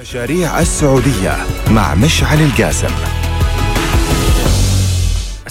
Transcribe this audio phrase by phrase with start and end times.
[0.00, 1.36] مشاريع السعودية
[1.70, 3.27] مع مشعل القاسم.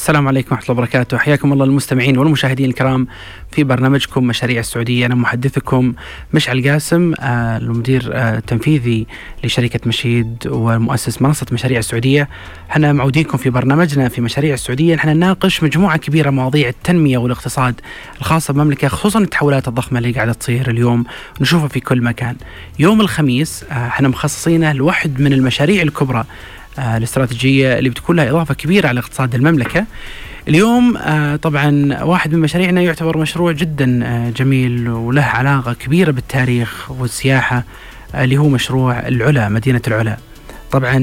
[0.07, 1.17] السلام عليكم ورحمة الله وبركاته.
[1.17, 3.07] حياكم الله المستمعين والمشاهدين الكرام
[3.51, 5.05] في برنامجكم مشاريع السعودية.
[5.05, 5.93] أنا محدثكم
[6.33, 9.07] مشعل قاسم آه، المدير آه، التنفيذي
[9.43, 12.29] لشركة مشيد ومؤسس منصة مشاريع السعودية.
[12.71, 14.95] إحنا معودينكم في برنامجنا في مشاريع السعودية.
[14.95, 17.81] إحنا نناقش مجموعة كبيرة مواضيع التنمية والاقتصاد
[18.19, 21.05] الخاصة بالمملكة خصوصا التحولات الضخمة اللي قاعدة تصير اليوم.
[21.41, 22.35] نشوفها في كل مكان.
[22.79, 26.25] يوم الخميس آه، إحنا مخصصينه لواحد من المشاريع الكبرى
[26.79, 29.85] آه، الاستراتيجية اللي بتكون لها إضافة كبيرة على اقتصاد المملكة.
[30.47, 36.91] اليوم آه، طبعا واحد من مشاريعنا يعتبر مشروع جدا آه، جميل وله علاقة كبيرة بالتاريخ
[36.91, 37.63] والسياحة
[38.15, 40.17] اللي هو مشروع العلا مدينة العلا.
[40.71, 40.97] طبعا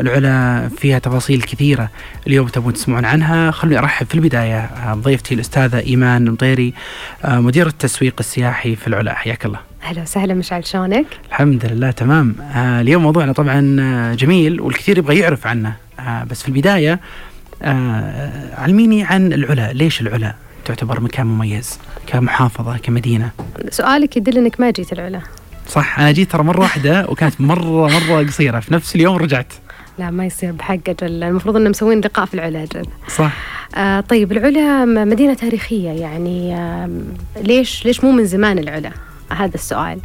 [0.00, 1.88] العلا فيها تفاصيل كثيرة
[2.26, 3.50] اليوم تبون تسمعون عنها.
[3.50, 6.74] خلوني أرحب في البداية بضيفتي الأستاذة إيمان مطيري
[7.24, 9.14] مدير التسويق السياحي في العلا.
[9.14, 9.58] حياك الله.
[9.86, 12.34] أهلا وسهلا مشعل شلونك؟ الحمد لله تمام.
[12.54, 15.72] آه اليوم موضوعنا طبعا آه، جميل والكثير يبغى يعرف عنه.
[16.00, 17.00] آه بس في البداية
[17.62, 19.72] آه علميني عن العلا.
[19.72, 23.30] ليش العلا تعتبر مكان مميز كمحافظة كمدينة؟
[23.70, 25.20] سؤالك يدل إنك ما جيت العلا.
[25.68, 28.60] صح أنا جيت ترى مرة واحدة وكانت مرة مرة قصيرة.
[28.60, 29.52] في نفس اليوم رجعت.
[29.98, 31.22] لا ما يصير بحق أجل.
[31.22, 32.86] المفروض ان مسوين لقاء في العلا أجل.
[33.08, 33.32] صح.
[33.76, 36.90] آه طيب العلا مدينة تاريخية يعني آه
[37.42, 38.90] ليش ليش مو من زمان العلا؟
[39.32, 39.98] هذا السؤال.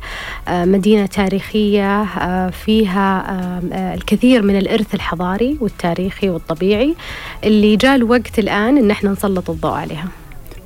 [0.47, 3.39] آه، مدينة تاريخية آه، فيها
[3.73, 6.95] آه، الكثير من الإرث الحضاري والتاريخي والطبيعي
[7.43, 10.07] اللي جاء الوقت الآن إن إحنا نسلط الضوء عليها.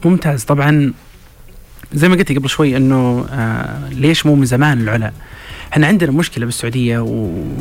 [0.06, 0.44] ممتاز.
[0.44, 0.94] طبعا
[1.94, 3.26] زي ما قلت قبل شوي إنه
[3.92, 5.12] ليش مو من زمان العلا؟
[5.74, 7.00] إحنا عندنا مشكلة بالسعودية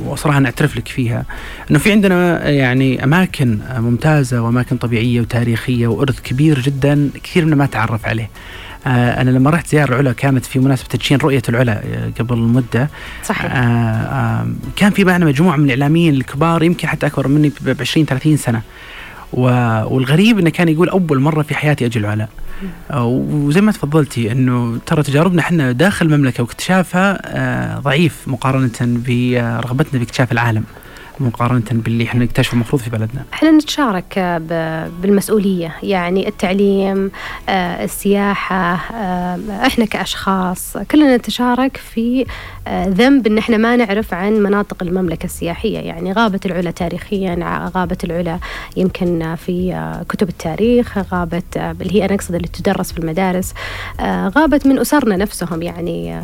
[0.06, 1.24] وصراحة نعترف لك فيها.
[1.70, 7.66] إنه في عندنا يعني أماكن ممتازة وأماكن طبيعية وتاريخية وإرث كبير جدا كثير منا ما
[7.66, 8.30] تعرف عليه.
[8.86, 12.88] أنا لما رحت زيارة العلا كانت في مناسبة تدشين رؤية العلا آه، قبل مده
[13.24, 13.52] صحيح.
[13.54, 14.46] آه آه
[14.76, 18.62] كان في معنا مجموعة من الإعلاميين الكبار يمكن حتى أكبر مني ب 20 30 سنة.
[19.32, 22.28] والغريب إنه كان يقول أول مرة في حياتي أجي العلا.
[22.90, 30.00] آه، وزي ما تفضلتي إنه ترى تجاربنا إحنا داخل المملكة واكتشافها آه، ضعيف مقارنة برغبتنا
[30.00, 30.64] باكتشاف العالم.
[31.20, 33.24] مقارنة باللي إحنا نكتشفه المفروض في بلدنا.
[33.32, 34.18] إحنا نتشارك
[35.02, 37.10] بالمسؤولية يعني التعليم
[37.48, 42.26] آه، السياحة آه، إحنا كأشخاص كلنا نتشارك في
[42.66, 45.78] آه، ذنب إن إحنا ما نعرف عن مناطق المملكة السياحية.
[45.78, 48.38] يعني غابة العلا تاريخيا غابة العلا
[48.76, 49.74] يمكن في
[50.08, 53.54] كتب التاريخ غابة اللي هي أنا أقصد اللي تدرس في المدارس
[54.36, 55.62] غابت من أسرنا نفسهم.
[55.62, 56.20] يعني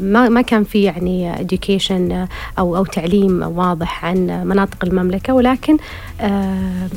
[0.00, 5.76] ما ما كان في يعني education أو أو تعليم واضح عن مناطق المملكة ولكن
[6.20, 6.88] آه،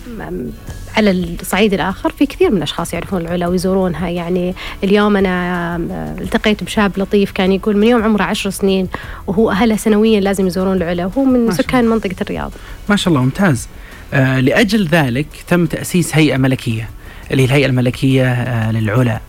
[0.98, 4.10] على الصعيد الآخر في كثير من الأشخاص يعرفون العلا ويزورونها.
[4.10, 8.88] يعني اليوم أنا آه، التقيت بشاب لطيف كان يقول من يوم عمره عشر سنين
[9.28, 12.52] وهو أهله سنويا لازم يزورون العلا وهو من سكان منطقة الرياض.
[12.90, 13.68] ما شاء الله ممتاز.
[14.14, 16.90] آه لأجل ذلك تم تأسيس هيئة ملكية
[17.32, 19.20] اللي هي الهيئة الملكية آه للعلا.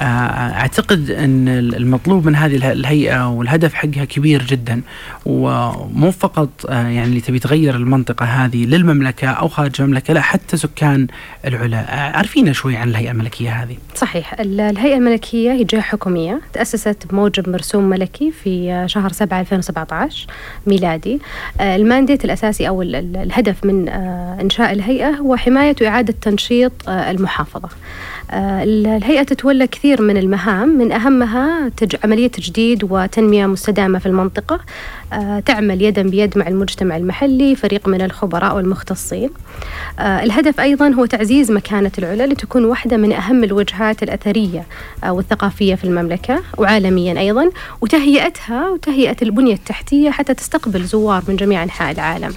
[0.00, 4.82] أعتقد أن المطلوب من هذه الهيئة والهدف حقها كبير جدا
[5.26, 10.56] ومو فقط آه، يعني اللي تبي تغير المنطقة هذه للمملكة أو خارج المملكة لا حتى
[10.56, 11.06] سكان
[11.44, 11.78] العلا.
[11.78, 14.34] آه، عارفينا شوي عن الهيئة الملكية هذه؟ صحيح.
[14.40, 20.26] الهيئة الملكية هي جهة حكومية تأسست بموجب مرسوم ملكي في شهر 7 2017
[20.66, 21.20] ميلادي.
[21.60, 23.88] المانديت الأساسي أو الهدف من
[24.40, 27.68] إنشاء الهيئة هو حماية وإعادة تنشيط المحافظة.
[27.68, 28.11] آه،
[28.62, 31.70] الهيئة تتولى كثير من المهام من أهمها.
[32.04, 34.60] عملية تجديد وتنمية مستدامة في المنطقة آه،
[35.46, 39.30] تعمل يدا بيد مع المجتمع المحلي فريق من الخبراء والمختصين.
[39.98, 44.66] آه، الهدف أيضا هو تعزيز مكانة العلا لتكون واحدة من أهم الوجهات الأثرية
[45.08, 47.50] والثقافية في المملكة وعالميا أيضا
[47.80, 52.34] وتهيئتها وتهيئة البنية التحتية حتى تستقبل زوار من جميع أنحاء العالم.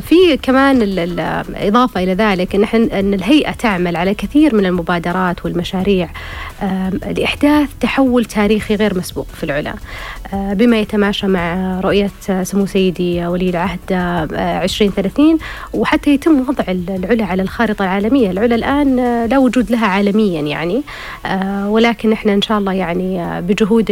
[0.00, 6.08] في كمان الإضافة إلى ذلك أن, أن الهيئة تعمل على كثير من المبادرات والمشاريع
[7.16, 9.74] لإحداث تحول تاريخي غير مسبوق في العلا.
[10.32, 12.10] بما يتماشى مع رؤية
[12.42, 15.38] سمو سيدي ولي العهد 2030
[15.74, 18.30] وحتى يتم وضع العلا على الخارطة العالمية.
[18.30, 18.96] العلا الآن
[19.26, 20.82] لا وجود لها عالميا يعني.
[21.66, 23.90] ولكن إحنا إن شاء الله يعني بجهود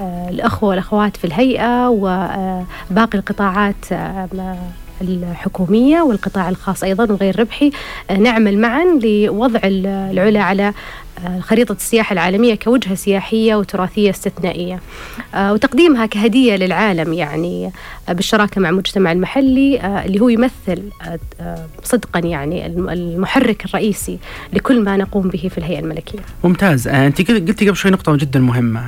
[0.00, 3.84] الأخوة والأخوات في الهيئة وباقي القطاعات
[5.00, 7.70] الحكومية والقطاع الخاص أيضا وغير ربحي
[8.10, 10.72] آه، نعمل معا لوضع العلا على
[11.40, 14.80] خريطة السياحة العالمية كوجهة سياحية وتراثية استثنائية.
[15.36, 17.70] وتقديمها كهدية للعالم يعني
[18.08, 20.82] بالشراكة مع المجتمع المحلي اللي هو يمثل
[21.82, 24.18] صدقا يعني المحرك الرئيسي
[24.52, 26.18] لكل ما نقوم به في الهيئة الملكية.
[26.44, 26.88] ممتاز.
[26.88, 28.82] أنت قلتي قبل شوي نقطة جدا مهمة.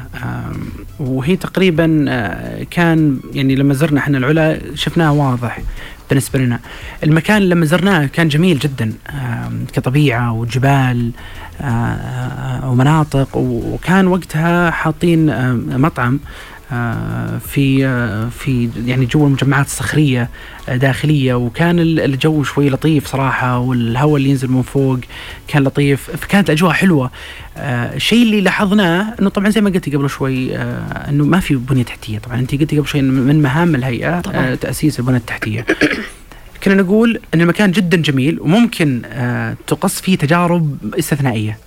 [1.00, 1.86] وهي تقريبا
[2.70, 5.58] كان يعني لما زرنا إحنا العلا شفناها واضح
[6.08, 6.60] بالنسبة لنا.
[7.04, 8.92] المكان لما زرناه كان جميل جدا
[9.72, 11.10] كطبيعة وجبال.
[12.64, 15.26] ومناطق وكان وقتها حاطين
[15.78, 16.20] مطعم
[17.40, 17.88] في
[18.30, 20.28] في يعني جو المجمعات الصخرية
[20.68, 21.34] داخلية.
[21.34, 24.98] وكان الجو شوي لطيف صراحة والهواء اللي ينزل من فوق
[25.48, 26.10] كان لطيف.
[26.10, 27.10] فكانت الأجواء حلوة.
[27.56, 32.18] الشيء اللي لاحظناه إنه طبعا زي ما قلتي قبل شوي إنه ما في بنية تحتية.
[32.18, 34.54] طبعا أنت قلتي قبل شوي من مهام الهيئة طبعا.
[34.54, 35.66] تأسيس البنية التحتية.
[36.64, 39.02] كنا نقول إن المكان جدا جميل وممكن
[39.66, 41.58] تقص فيه تجارب استثنائية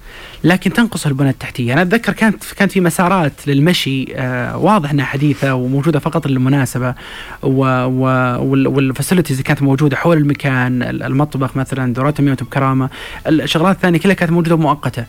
[0.44, 5.54] لكن تنقص البنى التحتية، أنا أتذكر كانت كانت في مسارات للمشي آه واضح إنها حديثة
[5.54, 6.96] وموجودة فقط للمناسبة
[7.44, 12.90] والفاسيلتيز كانت موجودة حول المكان، المطبخ مثلا دورات المياه بكرامة،
[13.28, 15.06] الشغلات الثانية كلها كانت موجودة مؤقته.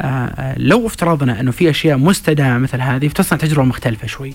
[0.00, 4.34] آه لو افترضنا إنه في أشياء مستدامة مثل هذه فتصنع تجربة مختلفة شوي.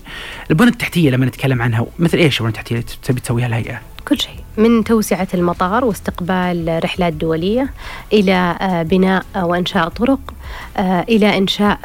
[0.50, 4.41] البنى التحتية لما نتكلم عنها مثل إيش البنى التحتية اللي تبي تسويها الهيئة؟ كل شيء
[4.56, 7.70] من توسعة المطار واستقبال رحلات دولية
[8.12, 8.56] إلى
[8.90, 10.34] بناء وإنشاء طرق
[10.78, 11.78] إلى إنشاء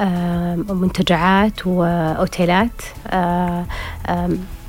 [0.70, 2.82] منتجعات وأوتيلات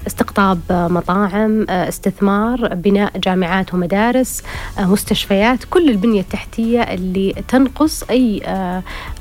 [0.07, 4.43] استقطاب مطاعم استثمار بناء جامعات ومدارس
[4.79, 8.43] مستشفيات كل البنية التحتية اللي تنقص أي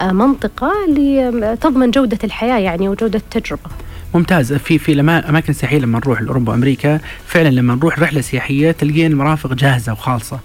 [0.01, 3.69] منطقة لتضمن جودة الحياة يعني وجودة التجربة.
[4.13, 4.53] ممتاز.
[4.53, 9.53] في في الاماكن السياحيه لما نروح لأوروبا وأمريكا فعلا لما نروح رحلة سياحية تلقين المرافق
[9.53, 10.39] جاهزة وخالصة.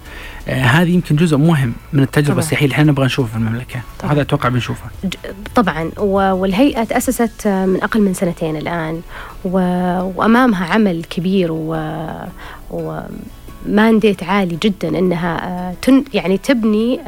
[0.48, 2.38] آه هذه يمكن جزء مهم من التجربة طبعا.
[2.38, 3.80] السياحية اللي إحنا نبغى نشوفها في المملكة.
[4.00, 4.12] طبعا.
[4.12, 4.84] هذا أتوقع بنشوفه.
[5.54, 5.90] طبعا.
[5.98, 9.00] والهيئة تأسست من أقل من سنتين الآن.
[9.44, 11.74] وأمامها عمل كبير و,
[12.70, 13.00] و
[13.66, 17.00] مانديت عالي جدا إنها تن يعني تبني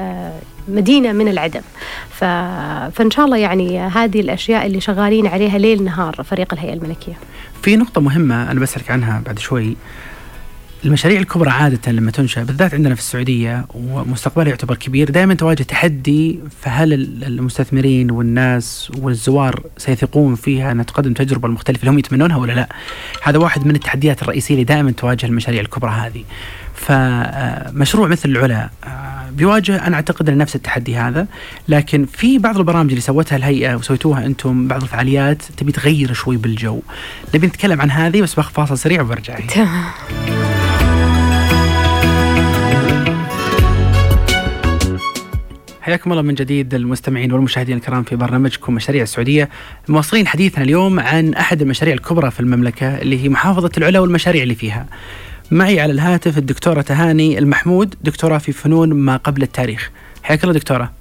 [0.68, 1.62] مدينة من العدم.
[2.10, 2.24] ف...
[2.94, 7.14] فإن شاء الله يعني هذه الأشياء اللي شغالين عليها ليل نهار فريق الهيئة الملكية.
[7.62, 9.76] في نقطة مهمة أنا بسألك عنها بعد شوي.
[10.84, 16.40] المشاريع الكبرى عادة لما تنشأ بالذات عندنا في السعودية ومستقبلها يعتبر كبير دائما تواجه تحدي
[16.62, 16.92] فهل
[17.22, 22.68] المستثمرين والناس والزوار سيثقون فيها أنها تقدم تجربة المختلفة اللي هم يتمنونها ولا لا؟
[23.22, 26.24] هذا واحد من التحديات الرئيسية اللي دائما تواجه المشاريع الكبرى هذه.
[26.74, 28.70] فمشروع مثل العلا
[29.30, 31.26] بيواجه أنا أعتقد إن نفس التحدي هذا
[31.68, 36.80] لكن في بعض البرامج اللي سوتها الهيئة وسويتوها أنتم بعض الفعاليات تبي تغير شوي بالجو.
[37.34, 40.33] نبي نتكلم عن هذه بس بأخذ فاصل سريع وبرجع تمام.
[45.84, 49.48] حياكم الله من جديد المستمعين والمشاهدين الكرام في برنامجكم مشاريع السعودية.
[49.88, 54.54] مواصلين حديثنا اليوم عن أحد المشاريع الكبرى في المملكة اللي هي محافظة العلا والمشاريع اللي
[54.54, 54.86] فيها.
[55.50, 59.90] معي على الهاتف الدكتورة تهاني المحمود دكتوراه في فنون ما قبل التاريخ.
[60.22, 60.92] حياك الله دكتورة.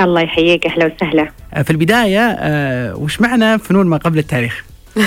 [0.00, 1.30] الله يحييك أهلا وسهلا.
[1.62, 4.64] في البداية آه وش معنى فنون ما قبل التاريخ؟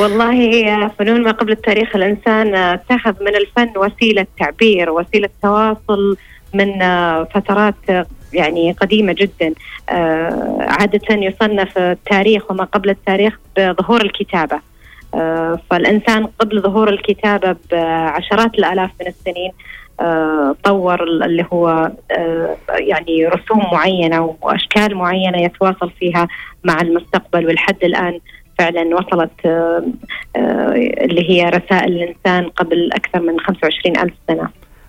[0.00, 6.16] والله فنون ما قبل التاريخ الإنسان اتخذ من الفن وسيلة تعبير وسيلة تواصل
[6.54, 6.78] من
[7.24, 7.74] فترات
[8.32, 9.54] يعني قديمة جدا.
[10.60, 14.60] عادة يصنف التاريخ وما قبل التاريخ بظهور الكتابة.
[15.70, 19.52] فالإنسان قبل ظهور الكتابة بعشرات الآلاف من السنين
[20.64, 21.92] طور اللي هو
[22.70, 26.28] يعني رسوم معينة وأشكال معينة يتواصل فيها
[26.64, 27.46] مع المستقبل.
[27.46, 28.20] ولحد الآن
[28.58, 29.30] فعلا وصلت
[31.00, 34.48] اللي هي رسائل الإنسان قبل أكثر من 25 ألف سنة.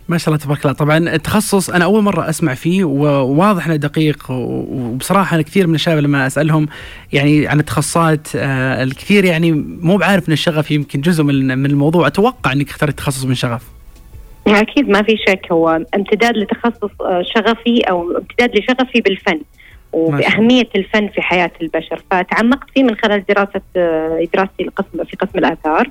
[0.10, 0.74] ما شاء الله تبارك الله.
[0.74, 5.98] طبعا التخصص أنا أول مرة أسمع فيه وواضح إنه دقيق وبصراحة أنا كثير من الشباب
[5.98, 6.68] لما أسألهم
[7.14, 9.52] يعني عن التخصصات آه الكثير يعني
[9.82, 12.08] مو بعارف إن الشغف يمكن جزء من من الموضوع.
[12.08, 13.64] أتوقع إنك اخترت تخصص من شغف.
[14.48, 15.48] أكيد ما في شك.
[15.52, 16.92] هو امتداد لتخصص
[17.36, 19.40] شغفي أو امتداد لشغفي بالفن
[19.94, 22.02] وبأهمية الفن في حياة البشر.
[22.12, 23.62] فتعمقت فيه من خلال دراسة
[24.34, 25.90] دراستي القسم في قسم الآثار.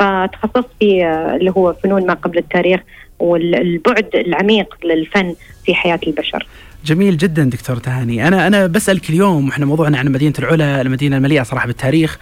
[0.00, 1.06] فتخصصت في
[1.36, 2.80] اللي هو فنون ما قبل التاريخ
[3.18, 6.46] والبعد العميق للفن في حياة البشر.
[6.84, 8.28] جميل جدا دكتور تهاني.
[8.28, 12.18] أنا أنا بسألك اليوم وإحنا موضوعنا عن مدينة العلا المدينة المليئة صراحة بالتاريخ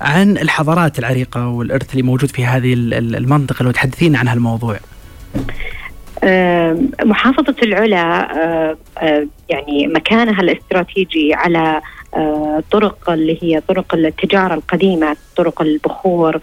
[0.00, 4.76] عن الحضارات العريقة والإرث اللي موجود في هذه المنطقة لو تحدثين عن هالموضوع
[7.04, 8.28] محافظة العلا
[9.48, 11.80] يعني مكانها الاستراتيجي على
[12.70, 16.40] طرق اللي هي طرق التجارة القديمة طرق البخور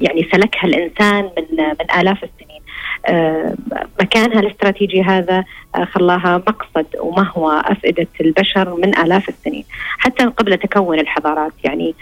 [0.00, 2.53] يعني سلكها الإنسان من من آلاف السنين.
[4.00, 5.44] مكانها الاستراتيجي هذا
[5.82, 9.64] خلاها مقصد ومهوى أفئدة البشر من آلاف السنين.
[9.98, 11.94] حتى قبل تكون الحضارات يعني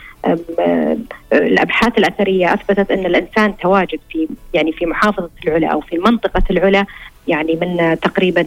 [1.33, 6.87] الأبحاث الأثرية أثبتت أن الإنسان تواجد في يعني في محافظة العلا أو في منطقة العلا
[7.29, 8.45] يعني من تقريبا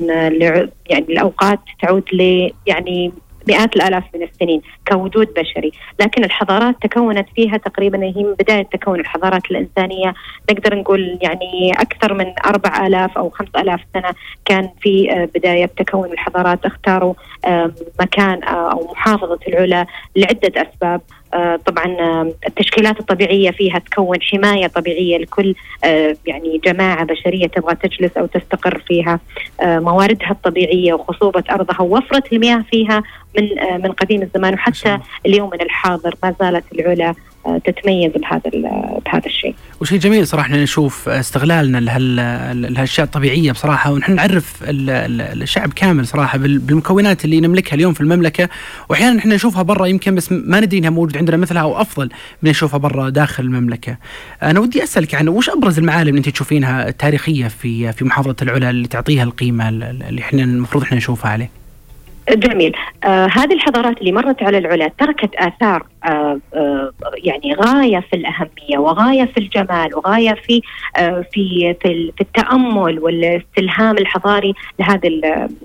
[0.89, 3.11] يعني الأوقات تعود ل يعني
[3.47, 8.99] مئات الآلاف من السنين كوجود بشري، لكن الحضارات تكونت فيها تقريبا هي من بداية تكون
[8.99, 10.13] الحضارات الإنسانية
[10.51, 14.09] نقدر نقول يعني أكثر من 4000 أو 5000 سنة
[14.45, 17.13] كان في آه، بداية تكون الحضارات اختاروا
[18.01, 19.85] مكان آه، أو محافظة العلا
[20.15, 21.01] لعدة أسباب.
[21.01, 21.24] آه،
[21.65, 21.85] طبعا
[22.47, 28.83] التشكيلات الطبيعية فيها تكون حماية طبيعية لكل آه، يعني جماعة بشرية تبغى تجلس أو تستقر
[28.87, 29.19] فيها.
[29.61, 33.03] آه، مواردها الطبيعية وخصوبة أرضها ووفرة المياه فيها
[33.37, 33.49] من
[33.83, 34.53] من قديم الزمان.
[34.53, 37.15] وحتى اليومنا الحاضر ما زالت العلا
[37.65, 38.41] تتميز بهذا
[39.05, 39.55] بهذا الشيء.
[39.81, 47.39] وشيء جميل صراحة نشوف استغلالنا لهالأشياء الطبيعية بصراحة ونحن نعرف الشعب كامل صراحة بالمكونات اللي
[47.39, 48.49] نملكها اليوم في المملكة
[48.89, 52.09] وأحيانا إحنا نشوفها برا يمكن بس ما ندري إنها موجود عندنا مثلها أو أفضل
[52.41, 53.97] من نشوفها برا داخل المملكة.
[54.43, 58.69] أنا ودي أسألك عن وش أبرز المعالم اللي أنت تشوفينها التاريخية في في محافظة العلا
[58.69, 61.49] اللي تعطيها القيمة اللي إحنا المفروض إحنا نشوفها عليه؟
[62.29, 62.75] جميل.
[63.03, 66.91] آه هذه الحضارات اللي مرت على العلا تركت آثار آه آه
[67.23, 70.61] يعني غاية في الأهمية وغاية في الجمال وغاية في
[70.97, 75.07] آه في في, في التأمل والاستلهام الحضاري لهذه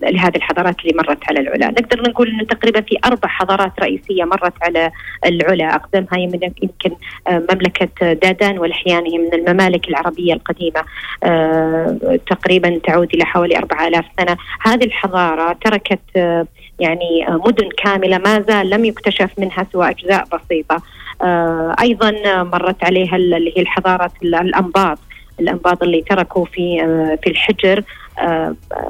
[0.02, 1.70] لهذه الحضارات اللي مرت على العلا.
[1.70, 4.90] نقدر نقول أنه تقريبا في أربع حضارات رئيسية مرت على
[5.26, 5.74] العلا.
[5.74, 6.90] أقدمها يمكن
[7.28, 10.84] آه، مملكة دادان والحيان هي من الممالك العربية القديمة.
[11.24, 14.36] آه، تقريبا تعود إلى حوالي 4000 سنة.
[14.60, 16.46] هذه الحضارة تركت آه،
[16.80, 20.82] يعني آه، مدن كاملة ما زال لم يكتشف منها سوى أجزاء بسيطة.
[21.22, 24.98] آه، أيضا مرت عليها اللي هي الحضاره الأنباط.
[25.40, 27.82] الأنباط اللي تركوا في آه، في الحجر.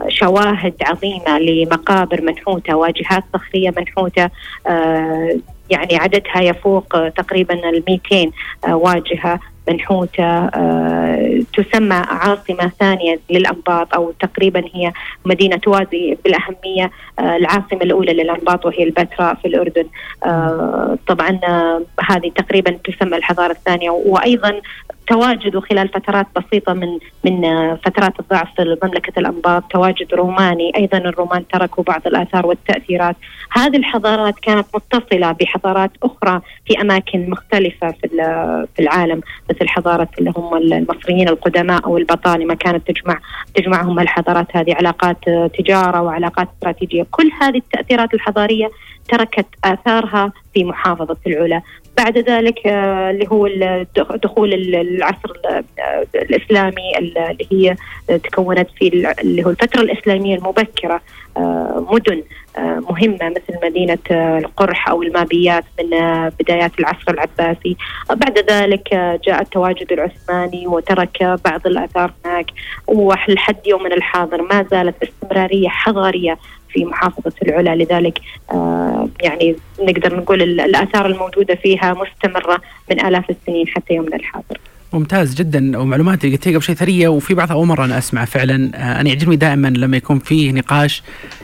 [0.09, 4.31] شواهد عظيمة لمقابر منحوتة واجهات صخرية منحوتة.
[5.71, 8.31] يعني عددها يفوق تقريبا ال 200
[8.69, 9.41] واجهة.
[9.71, 14.93] منحوتة آه، تسمى عاصمة ثانية للأنباط أو تقريبا هي
[15.25, 19.87] مدينة توازي بالأهمية آه، العاصمة الأولى للأنباط وهي البتراء في الأردن.
[20.25, 21.41] آه، طبعا
[22.01, 23.91] هذه تقريبا تسمى الحضارة الثانية.
[23.91, 24.61] وأيضا
[25.07, 27.41] تواجده خلال فترات بسيطة من من
[27.77, 33.17] فترات الضعف في مملكة الأنباط تواجد روماني أيضا الرومان تركوا بعض الآثار والتأثيرات.
[33.53, 38.09] هذه الحضارات كانت متصلة بحضارات أخرى في أماكن مختلفة في
[38.77, 43.19] في العالم مثل حضارة اللي هم المصريين القدماء أو البطالمة كانت تجمع
[43.55, 45.17] تجمعهم الحضارات هذه علاقات
[45.59, 47.07] تجارة وعلاقات استراتيجية.
[47.11, 48.71] كل هذه التأثيرات الحضارية
[49.09, 51.63] تركت آثارها في محافظة العلا.
[51.97, 53.49] بعد ذلك آه، اللي هو
[54.23, 55.33] دخول العصر
[56.15, 57.77] الإسلامي اللي هي
[58.19, 61.01] تكونت في اللي هو الفترة الإسلامية المبكرة.
[61.37, 62.23] آه، مدن
[62.59, 65.91] آه، مهمة مثل مدينة القرح أو المابيات من
[66.41, 67.77] بدايات العصر العباسي.
[68.11, 68.95] بعد ذلك
[69.27, 72.47] جاء التواجد العثماني وترك بعض الآثار هناك.
[72.87, 76.39] ولحد يومنا الحاضر ما زالت استمرارية حضارية
[76.73, 77.75] في محافظة العلا.
[77.85, 78.21] لذلك
[78.53, 84.61] آه، يعني نقدر نقول الآثار الموجودة فيها مستمرة من آلاف السنين حتى يومنا الحاضر.
[84.93, 87.09] ممتاز جدا ومعلومات اللي قلتيها قبل شيء ثرية.
[87.09, 91.03] وفي بعضها أول مرة أنا أسمع فعلا آه، أنا يعجبني دائما لما يكون فيه نقاش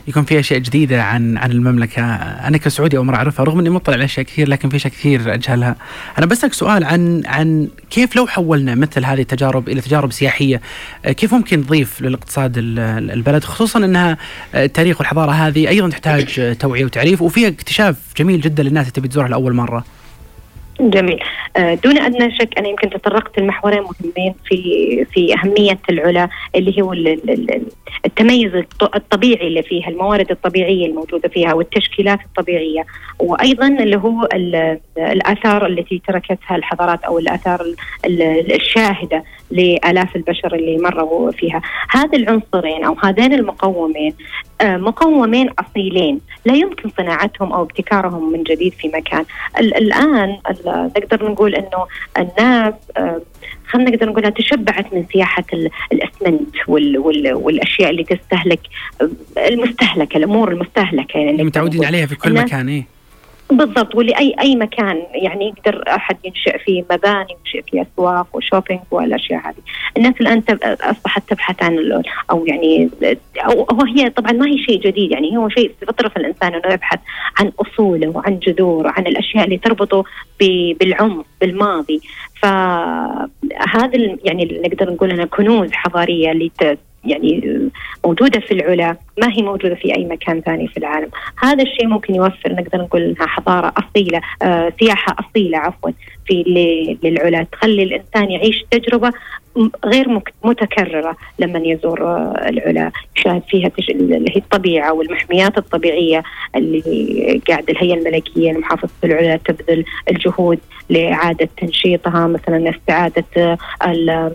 [0.08, 2.02] يكون فيه أشياء جديدة عن عن المملكة.
[2.04, 5.34] أنا كسعودي أول مرة أعرفها رغم إني مطلع على أشياء كثير لكن في أشياء كثير
[5.34, 5.76] أجهلها.
[6.18, 10.60] أنا بسألك سؤال عن عن كيف لو حولنا مثل هذه التجارب إلى تجارب سياحية
[11.04, 14.16] آه، كيف ممكن نضيف للاقتصاد البلد؟ خصوصا إنها
[14.54, 19.08] آه، التاريخ والحضارة هذه أيضا تحتاج توعية وتعريف وفيها اكتشاف جميل جدا للناس اللي تبي
[19.08, 19.95] تزورها لأول مرة.
[20.80, 21.18] جميل.
[21.56, 26.92] آه، دون أدنى شك أنا يمكن تطرقت لمحورين مهمين في في أهمية العلا اللي هو
[28.06, 32.86] التميز الطبيعي اللي فيها الموارد الطبيعية الموجودة فيها والتشكيلات الطبيعية.
[33.18, 34.28] وأيضا اللي هو
[34.98, 37.66] الآثار التي تركتها الحضارات أو الآثار
[38.04, 41.62] الشاهدة لآلاف البشر اللي مروا فيها.
[41.90, 44.14] هذه العنصرين أو هذين المقومين
[44.60, 46.20] آه، مقومين أصيلين.
[46.46, 49.24] لا يمكن صناعتهم أو ابتكارهم من جديد في مكان.
[49.58, 51.86] الآن نقدر نقول إنه
[52.18, 53.20] الناس آه،
[53.66, 55.44] خلينا نقدر نقولها تشبعت من سياحة
[55.92, 58.60] الأسمنت وال وال والأشياء اللي تستهلك
[59.00, 59.08] آه،
[59.48, 62.95] المستهلكة الأمور المستهلكة يعني متعودين عليها في كل مكان إيه.
[63.50, 69.40] بالضبط واللي اي مكان يعني يقدر أحد ينشئ فيه مباني ينشئ فيه أسواق وشوبينج والأشياء
[69.48, 69.54] هذه.
[69.96, 72.90] الناس الآن أصبحت تبحث عن أو يعني
[73.46, 76.98] أو هي طبعا ما هي شيء جديد يعني هو شيء في فطره الإنسان إنه يبحث
[77.38, 80.04] عن أصوله وعن جذوره وعن الأشياء اللي تربطه
[80.80, 82.00] بالعمق بالماضي.
[82.42, 83.28] فهذه
[83.68, 86.50] هذا يعني نقدر نقول انها كنوز حضارية اللي
[87.06, 87.60] يعني
[88.04, 91.08] موجودة في العلا ما هي موجودة في أي مكان ثاني في العالم.
[91.42, 95.90] هذا الشيء ممكن يوفر نقدر نقول إنها حضارة أصيلة آه سياحة أصيلة عفوا
[96.26, 96.42] في
[97.02, 97.46] للعلا.
[97.52, 99.12] تخلي الإنسان يعيش تجربة
[99.84, 102.90] غير متكررة لما يزور آه، العلا.
[103.16, 106.22] يشاهد فيها اللي هي الطبيعة والمحميات الطبيعية
[106.56, 110.58] اللي قاعد الهيئة الملكية لمحافظة العلا تبذل الجهود
[110.88, 113.58] لإعادة تنشيطها مثلا استعادة آه،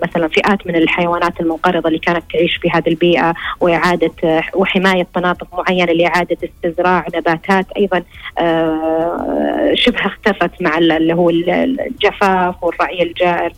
[0.03, 5.47] مثلا فئات من الحيوانات المنقرضة اللي كانت تعيش في هذه البيئة وإعادة آه، وحماية مناطق
[5.53, 8.03] معينة لإعادة استزراع نباتات أيضا
[9.73, 13.51] شبه اختفت مع اللي هو الجفاف والرعي الجائر.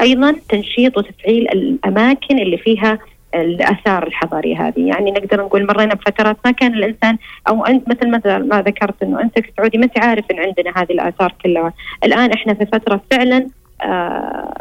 [0.00, 2.98] أيضا تنشيط وتفعيل الأماكن اللي فيها
[3.34, 8.08] الآثار الحضارية هذه، يعني نقدر نقول مرينا بفترات ما كان الإنسان أو أنت مثل
[8.48, 11.72] ما ذكرت إنه أنت في السعوديه ما انت عارف إن عندنا هذه الآثار كلها،
[12.04, 13.46] الآن إحنا في فترة فعلا
[13.82, 14.54] آه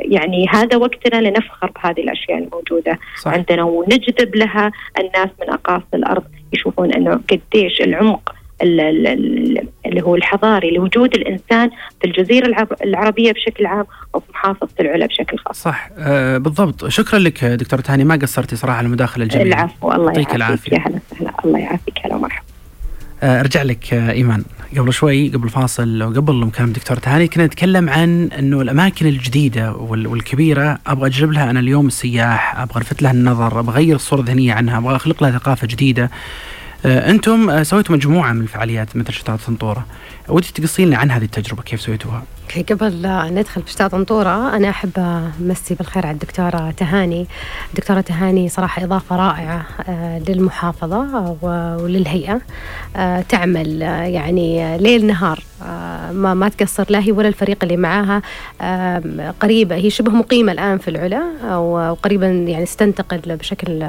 [0.00, 3.32] يعني هذا وقتنا لنفخر بهذه الأشياء الموجودة صح.
[3.32, 11.14] عندنا ونجذب لها الناس من أقاصي الأرض يشوفون إنه قديش العمق اللي هو الحضاري لوجود
[11.14, 15.62] الإنسان في الجزيرة العربية بشكل عام وفي محافظة العلا بشكل خاص.
[15.62, 19.48] صح آه بالضبط، شكرا لك دكتوره تهاني ما قصرتي صراحة على المداخلة الجميلة.
[19.48, 20.76] العفو الله يعافيك العافية.
[20.76, 22.44] هلا وسهلا الله يعافيك هلا ومرحبا.
[23.22, 24.44] آه، أرجع لك آه، إيمان
[24.76, 30.78] قبل شوي قبل فاصل وقبل مكالمة دكتور تهاني كنا نتكلم عن إنه الأماكن الجديدة والكبيرة
[30.86, 34.78] أبغى أجلب لها أنا اليوم السياح أبغى ألفت لها النظر أبغى أغير الصورة الذهنية عنها
[34.78, 36.10] أبغى أخلق لها ثقافة جديدة
[36.84, 39.86] أنتم آه، سويتوا مجموعة من الفعاليات مثل شتات طنطوره
[40.28, 42.22] ودي تقصي لنا عن هذه التجربة كيف سويتوها؟
[42.58, 44.90] قبل لا ندخل في شتات طنطورة أنا أحب
[45.40, 47.26] أمسي بالخير على الدكتورة تهاني.
[47.70, 52.40] الدكتورة تهاني صراحة إضافة رائعة آه، للمحافظة وللهيئة
[53.28, 55.42] تعمل يعني ليل نهار
[56.12, 58.22] ما ما تقصر لا هي ولا الفريق اللي معاها
[59.40, 59.76] قريبة.
[59.76, 63.86] هي شبه مقيمة الآن في العلا وقريبا يعني ستنتقل بشكل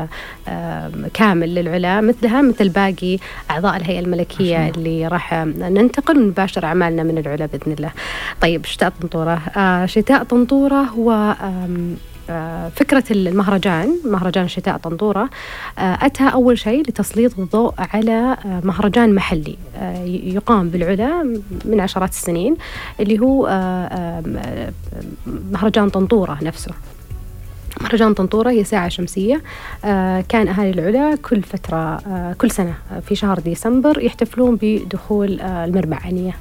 [1.13, 2.01] كامل للعلا.
[2.01, 3.17] مثلها مثل باقي
[3.51, 7.91] أعضاء الهيئة الملكية اللي راح ننتقل ونباشر أعمالنا من العلا بإذن الله.
[8.41, 9.41] طيب شتاء طنطورة.
[9.57, 11.35] آه شتاء طنطورة هو
[12.29, 15.29] آه، فكرة المهرجان مهرجان شتاء طنطورة.
[15.79, 19.57] آه، أتى أول شيء لتسليط الضوء على آه، مهرجان محلي
[20.05, 22.55] يقام بالعلا من عشرات السنين
[22.99, 23.47] اللي هو
[25.51, 26.71] مهرجان طنطورة نفسه.
[27.81, 29.41] مهرجان طنطورة هي ساعة شمسية.
[29.85, 32.73] آه كان أهالي العلا كل فترة آه كل سنة
[33.07, 36.35] في شهر ديسمبر يحتفلون بدخول آه المربعانية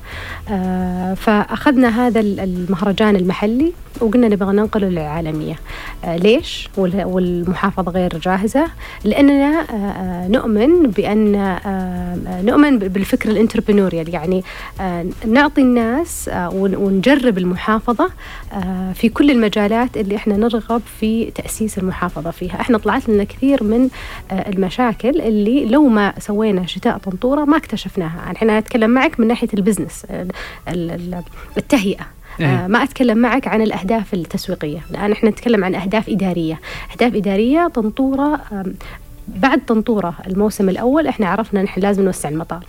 [0.50, 5.56] آه فأخذنا هذا المهرجان المحلي وقلنا نبغى ننقله للعالمية.
[6.04, 8.66] آه ليش؟ والمحافظة غير جاهزة.
[9.04, 14.44] لأننا آه, آه، نؤمن بأن آه نؤمن بالفكر ال entrepreneurial يعني
[14.80, 18.10] آه نعطي الناس آه ونجرب المحافظة
[18.52, 22.60] آه في كل المجالات اللي إحنا نرغب في تأسيس المحافظة فيها.
[22.60, 23.88] إحنا طلعت لنا كثير من
[24.30, 28.30] آه، المشاكل اللي لو ما سوينا شتاء طنطورة ما اكتشفناها.
[28.30, 30.06] الحين أتكلم معك من ناحية ال business
[31.58, 32.06] التهيئة.
[32.40, 32.46] إيه.
[32.46, 34.80] آه ما أتكلم معك عن الأهداف التسويقية.
[34.90, 36.60] الآن إحنا نتكلم عن أهداف إدارية.
[36.92, 38.40] أهداف إدارية طنطورة
[39.28, 42.64] بعد طنطورة الموسم الأول إحنا عرفنا نحن لازم نوسع المطار.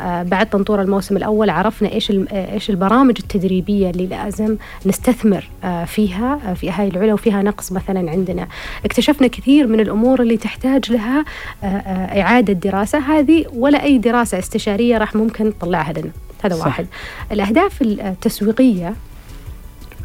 [0.00, 6.54] بعد طنطورة الموسم الأول عرفنا إيش إيش البرامج التدريبية اللي لازم نستثمر آه فيها آه
[6.54, 8.48] في هاي العلا وفيها نقص مثلا عندنا.
[8.84, 11.24] اكتشفنا كثير من الأمور اللي تحتاج لها
[11.64, 12.98] آه آه إعادة دراسة.
[12.98, 16.10] هذه ولا أي دراسة استشارية راح ممكن تطلعها لنا.
[16.44, 16.66] هذا صح.
[16.66, 16.86] واحد.
[17.32, 18.94] الأهداف التسويقية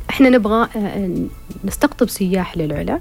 [0.10, 1.10] إحنا نبغى آه،
[1.64, 3.00] نستقطب سياح للعلا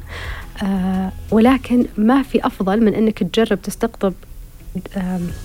[0.62, 4.12] آه ولكن ما في أفضل من أنك تجرب تستقطب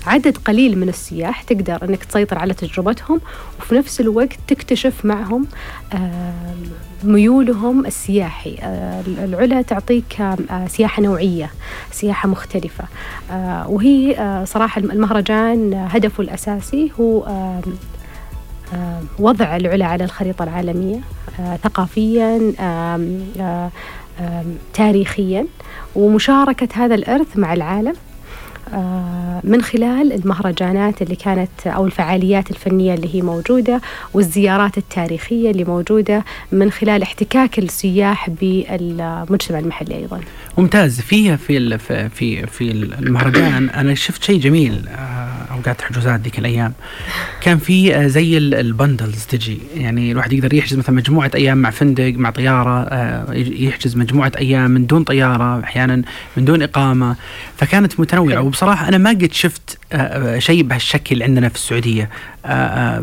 [0.08, 3.22] عدد قليل من السياح تقدر إنك تسيطر على تجربتهم
[3.60, 5.48] وفي نفس الوقت تكتشف معهم
[7.04, 8.58] ميولهم السياحي.
[8.62, 11.50] آه، العلا تعطيك آه، سياحة نوعية
[11.92, 12.84] سياحة مختلفة.
[13.32, 17.26] آه، وهي صراحة المهرجان هدفه الأساسي هو
[19.20, 21.00] وضع العلا على الخريطة العالمية
[21.64, 22.54] ثقافيا
[24.74, 25.46] تاريخيا.
[25.96, 27.94] ومشاركة هذا الإرث مع العالم.
[29.44, 33.82] من خلال المهرجانات اللي كانت أو الفعاليات الفنية اللي هي موجودة
[34.14, 40.22] والزيارات التاريخية اللي موجودة من خلال احتكاك السياح بالمجتمع المحلي أيضا.
[40.58, 41.02] ممتاز.
[41.02, 41.78] فيها في
[42.10, 44.88] في في المهرجان أنا شفت شيء جميل.
[44.88, 46.74] آه، اوقات حجوزات ذيك الأيام
[47.42, 49.58] كان في آه، زي ال- البندلز تجي.
[49.76, 54.72] يعني الواحد يقدر يحجز مثلا مجموعة أيام مع فندق مع طيارة آه، يحجز مجموعة أيام
[54.72, 56.02] من دون طيارة أحيانا
[56.38, 57.16] من دون إقامة.
[57.58, 58.42] فكانت متنوعة.
[58.42, 62.10] وبصراحة أنا ما قد شفت آه، شيء بهالشكل عندنا في السعودية.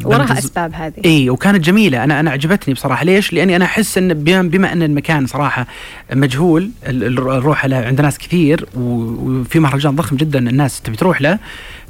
[0.05, 0.93] وراها أسباب هذه.
[1.05, 2.05] إي وكانت جميلة.
[2.05, 3.05] أنا أنا عجبتني بصراحة.
[3.05, 4.15] ليش؟ لأني أنا أحس إن
[4.49, 5.67] بما, إن المكان صراحة
[6.13, 11.23] مجهول ال- ال- الروح له عند ناس كثير وفي مهرجان ضخم جدا الناس تبي تروح
[11.23, 11.39] له.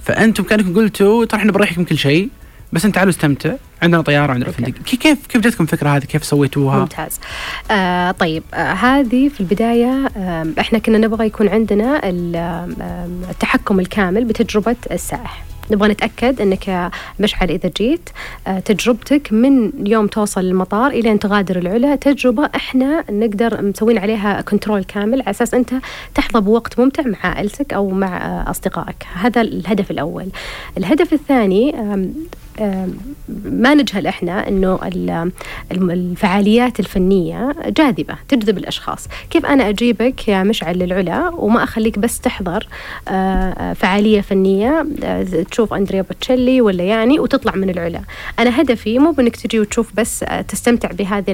[0.04, 2.28] فأنتم كأنكم قلتوا ترى إحنا بنريحكم كل شيء
[2.72, 3.52] بس أنت تعالوا استمتع.
[3.82, 4.62] عندنا طيارة وعندنا أوكي.
[4.62, 4.78] فندق.
[4.82, 7.20] كي- كيف كيف جتكم الفكرة هذه؟ كيف سويتوها؟ ممتاز.
[7.70, 12.00] آه طيب آه هذه في البداية آه إحنا كنا نبغى يكون عندنا
[13.30, 15.44] التحكم الكامل بتجربة السائح.
[15.70, 18.10] نبغى نتأكد أنك مشعل إذا جيت
[18.46, 24.40] آه تجربتك من يوم توصل المطار إلى أن تغادر العلا تجربة إحنا نقدر مسوين عليها
[24.40, 25.70] كنترول كامل على أساس أنت
[26.14, 29.06] تحظى بوقت ممتع مع عائلتك أو مع آه أصدقائك.
[29.14, 30.28] هذا الهدف الأول.
[30.78, 31.74] الهدف الثاني
[33.44, 34.80] ما نجهل إحنا إنه
[35.72, 42.66] الفعاليات الفنية جاذبة تجذب الأشخاص، كيف أنا أجيبك يا مشعل للعلا وما أخليك بس تحضر
[43.08, 48.00] آه، آه، فعالية فنية آه، تشوف أندريا بوتشيلي ولا يعني وتطلع من العلا،
[48.38, 51.32] أنا هدفي مو بإنك تجي وتشوف بس تستمتع بهذه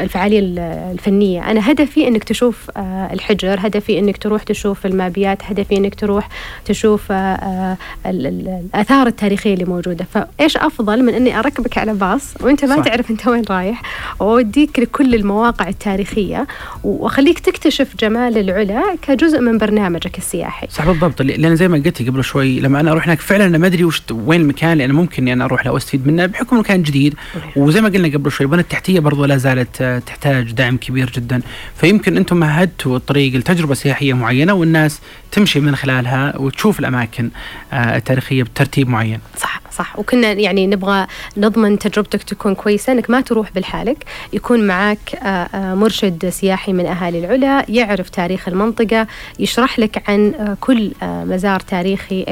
[0.00, 0.58] الفعالية ال-
[0.92, 1.50] الفنية.
[1.50, 6.28] أنا هدفي أنك تشوف آه، الحجر هدفي أنك تروح تشوف المابيات هدفي أنك تروح
[6.64, 7.76] تشوف آه، آه،
[8.06, 10.06] ال- ال- الآثار التاريخية اللي موجودة.
[10.14, 12.82] فإيش أفضل من أني أركبك على باص وأنت ما صح.
[12.84, 13.82] تعرف أنت وين رايح
[14.20, 16.46] وأوديك لكل المواقع التاريخية
[16.84, 20.66] وأخليك تكتشف جمال العلا كجزء من برنامجك السياحي.
[20.70, 21.22] صح بالضبط.
[21.22, 24.02] لأن زي ما قلت قبل شوي لما أنا أروح هناك فعلا أنا ما أدري وش
[24.10, 27.14] وين المكان لأن ممكن إني أنا أروح له واستفيد منه بحكم انه كان جديد
[27.56, 31.40] وزي ما قلنا قبل شوي البنى التحتية برضو لا زالت تحتاج دعم كبير جدا.
[31.76, 35.00] فيمكن أنتم مهدتوا الطريق لتجربة سياحية معينة والناس
[35.32, 37.30] تمشي من خلالها وتشوف الأماكن
[37.72, 39.20] آه، التاريخية بترتيب معين.
[39.36, 39.98] صح صح.
[39.98, 44.04] وكنا يعني نبغى نضمن تجربتك تكون كويسة إنك ما تروح بالحالك.
[44.32, 49.06] يكون معك آه، آه، مرشد سياحي من أهالي العلا يعرف تاريخ المنطقة
[49.38, 52.24] يشرح لك عن كل مزار تاريخي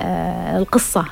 [0.00, 1.04] آه، القصة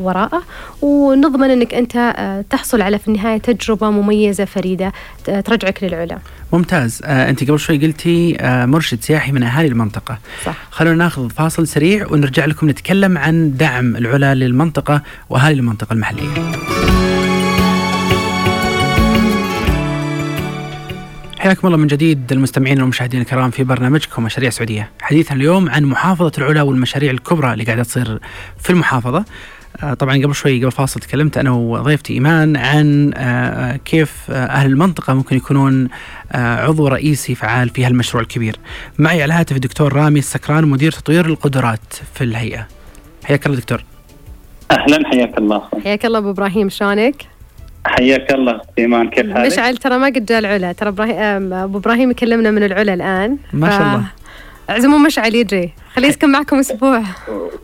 [0.00, 0.42] وراءه.
[0.82, 4.75] ونضمن إنك أنت آه، تحصل على في النهاية تجربة مميزة فريدة.
[5.24, 6.18] ت- ترجعك للعلا.
[6.52, 7.00] ممتاز.
[7.04, 10.18] آه، أنت قبل شوي قلتي آه، مرشد سياحي من أهالي المنطقة.
[10.44, 10.54] صح.
[10.70, 16.52] خلونا ناخذ فاصل سريع ونرجع لكم نتكلم عن دعم العلا للمنطقة وأهالي المنطقة المحلية.
[21.38, 24.90] حياكم الله من جديد المستمعين والمشاهدين الكرام في برنامجكم مشاريع سعودية.
[25.02, 28.18] حديثنا اليوم عن محافظة العلا والمشاريع الكبرى اللي قاعدة تصير
[28.62, 29.24] في المحافظة.
[29.82, 34.70] آه، طبعا قبل شوي قبل فاصل تكلمت أنا وضيفتي إيمان عن آه، كيف آه، أهل
[34.70, 35.88] المنطقة ممكن يكونون
[36.34, 38.56] عضو رئيسي فعال في هالمشروع الكبير.
[38.98, 42.66] معي على الهاتف الدكتور رامي السكران مدير تطوير القدرات في الهيئة.
[43.24, 43.84] حياك الله دكتور.
[44.70, 47.14] أهلا حياك الله حياك الله أبو إبراهيم شلونك؟
[47.86, 52.10] حياك الله إيمان كيف حالك؟ مشعل ترى ما قد جاء العلا ترى إبراهيم أبو إبراهيم
[52.10, 54.04] يكلمنا من العلا الآن ما شاء الله.
[54.70, 57.02] اعزموا مشعل يجي خليه يسكن معكم أسبوع.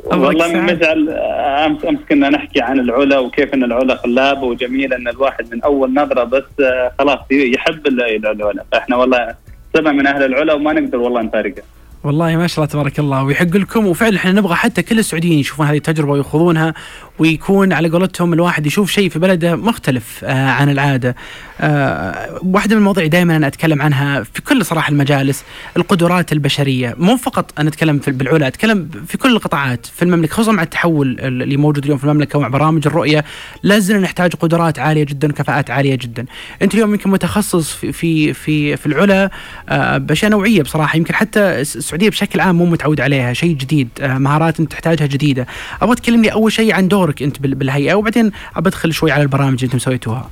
[0.04, 0.60] والله.
[0.60, 5.62] مزعل امس أمس كنا نحكي عن العلا وكيف إن العلا خلابه وجميله إن الواحد من
[5.62, 8.64] أول نظرة بس آه، خلاص يحب ال- العلا.
[8.72, 9.34] فإحنا والله
[9.76, 11.62] سبع من أهل العلا وما نقدر والله نفارقه.
[12.04, 15.66] والله ما شاء الله تبارك الله ويحق لكم وفعلا إحنا نبغى حتى كل السعوديين يشوفون
[15.66, 16.74] هذه التجربة ويخوضونها
[17.18, 21.16] ويكون على قولتهم الواحد يشوف شيء في بلده مختلف آه عن العادة.
[21.60, 25.44] آه واحدة من المواضيع دائما أنا أتكلم عنها في كل صراحة المجالس
[25.76, 30.52] القدرات البشرية، مو فقط أنا أتكلم في بالعلا، أتكلم في كل القطاعات في المملكة خصوصا
[30.52, 33.24] مع التحول اللي موجود اليوم في المملكة ومع برامج الرؤية
[33.62, 36.26] لازلنا نحتاج قدرات عالية جدا وكفاءات عالية جدا.
[36.62, 39.30] أنت اليوم يمكن متخصص في في في, في العلا
[39.68, 44.18] آه بأشياء نوعية بصراحة يمكن حتى السعودية بشكل عام مو متعود عليها شيء جديد آه
[44.18, 45.46] مهارات انت تحتاجها جديدة.
[45.82, 49.54] أبغى تكلمني أول شيء عن دورك أنت بال- بالهيئة وبعدين ابى ادخل شوي على البرامج
[49.54, 50.30] اللي أنتم سويتوها.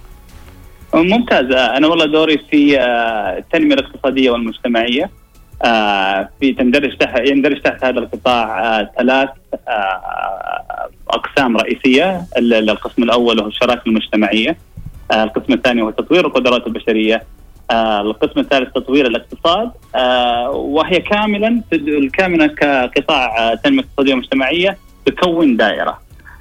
[0.94, 5.10] ممتاز آه، أنا والله دوري في آه، التنمية الاقتصادية والمجتمعية
[6.40, 9.28] في تندرج تحت يندرج تحت هذا القطاع ثلاث
[11.10, 14.56] أقسام رئيسية ال- القسم الأول هو الشراكة المجتمعية
[15.12, 17.22] القسم الثاني هو تطوير القدرات البشرية
[17.74, 25.98] القسم الثالث تطوير الاقتصاد آه، وهي كاملا الكامله كقطاع آه، تنمية اقتصادية ومجتمعية تكون دائرة.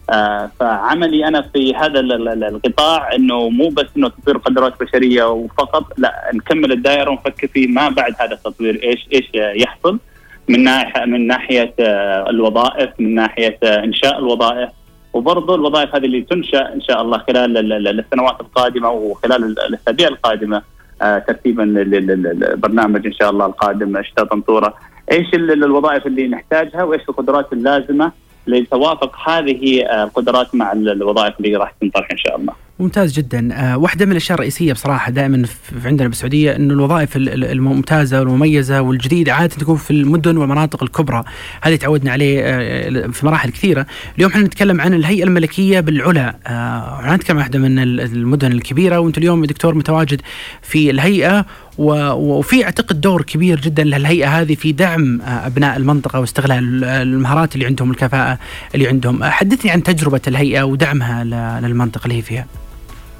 [0.09, 5.23] آه، فعملي أنا في هذا ال- ال- القطاع إنه مو بس إنه تطوير قدرات بشريه
[5.29, 9.99] وفقط لا نكمل الدائرة ونفكر في ما بعد هذا التطوير إيش إيش يحصل
[10.47, 14.69] من ناحيه من ناحية آه، الوظائف من ناحية آه، إنشاء الوظائف.
[15.13, 19.59] وبرضه الوظائف هذه اللي تنشأ إن شاء الله خلال ال- ال- السنوات القادمة وخلال ال-
[19.59, 20.61] الأسابيع القادمة آه،
[20.99, 24.73] ترتيبا للبرنامج إن شاء الله القادم شتاء طنطوره
[25.11, 28.11] إيش الوظائف اللي نحتاجها وإيش القدرات اللازمة
[28.47, 32.53] لتوافق هذه القدرات مع الوظائف اللي راح تنطرح إن شاء الله.
[32.79, 33.49] ممتاز جدا.
[33.53, 35.45] آه، واحدة من الأشياء الرئيسية بصراحة دائما
[35.85, 41.23] عندنا بالسعودية أنه الوظائف الممتازة والمميزة والجديدة عادة تكون في المدن والمناطق الكبرى.
[41.61, 43.85] هذه تعودنا عليه آه، في مراحل كثيرة.
[44.17, 46.35] اليوم إحنا نتكلم عن الهيئة الملكية بالعلا.
[46.47, 50.21] آه، نتكلم عن واحدة من المدن الكبيرة وأنت اليوم دكتور متواجد
[50.61, 51.45] في الهيئة
[51.77, 57.91] وفي أعتقد دور كبير جدا للهيئة هذه في دعم أبناء المنطقة واستغلال المهارات اللي عندهم
[57.91, 58.39] الكفاءة
[58.75, 59.23] اللي عندهم.
[59.23, 61.23] حدثني عن تجربة الهيئة ودعمها
[61.61, 62.45] للمنطقة اللي هي فيها.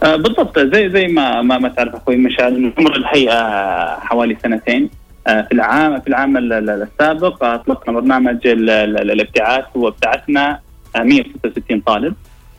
[0.03, 0.59] آه، بالضبط.
[0.59, 3.39] زي زي ما ما, ما تعرف أخوي مشعل عمر الهيئه
[3.99, 4.89] حوالي سنتين.
[5.27, 9.65] آه، في العام في العام السابق أطلقنا برنامج الابتعاث.
[9.75, 10.59] وابتعثنا
[10.97, 12.13] 166 طالب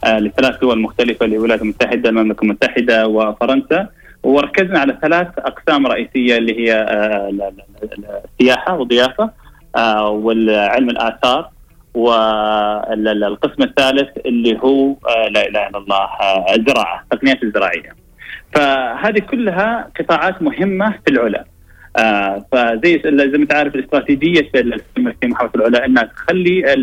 [0.04, 3.88] آه، لثلاث دول مختلفة الولايات المتحدة المملكة المتحدة وفرنسا.
[4.22, 6.86] وركزنا على ثلاث أقسام رئيسية اللي هي
[8.40, 9.30] السياحة والضيافة
[10.08, 11.50] والعلم الآثار.
[11.94, 17.96] والقسم الثالث اللي هو آه، لا إله إلا الله آه، الزراعة التقنيات الزراعية.
[18.54, 21.44] فهذه كلها قطاعات مهمة في العلا.
[21.96, 24.80] آه فزي زي ما تعرف الاستراتيجية في
[25.22, 26.74] محافظة العلا إنها تخلي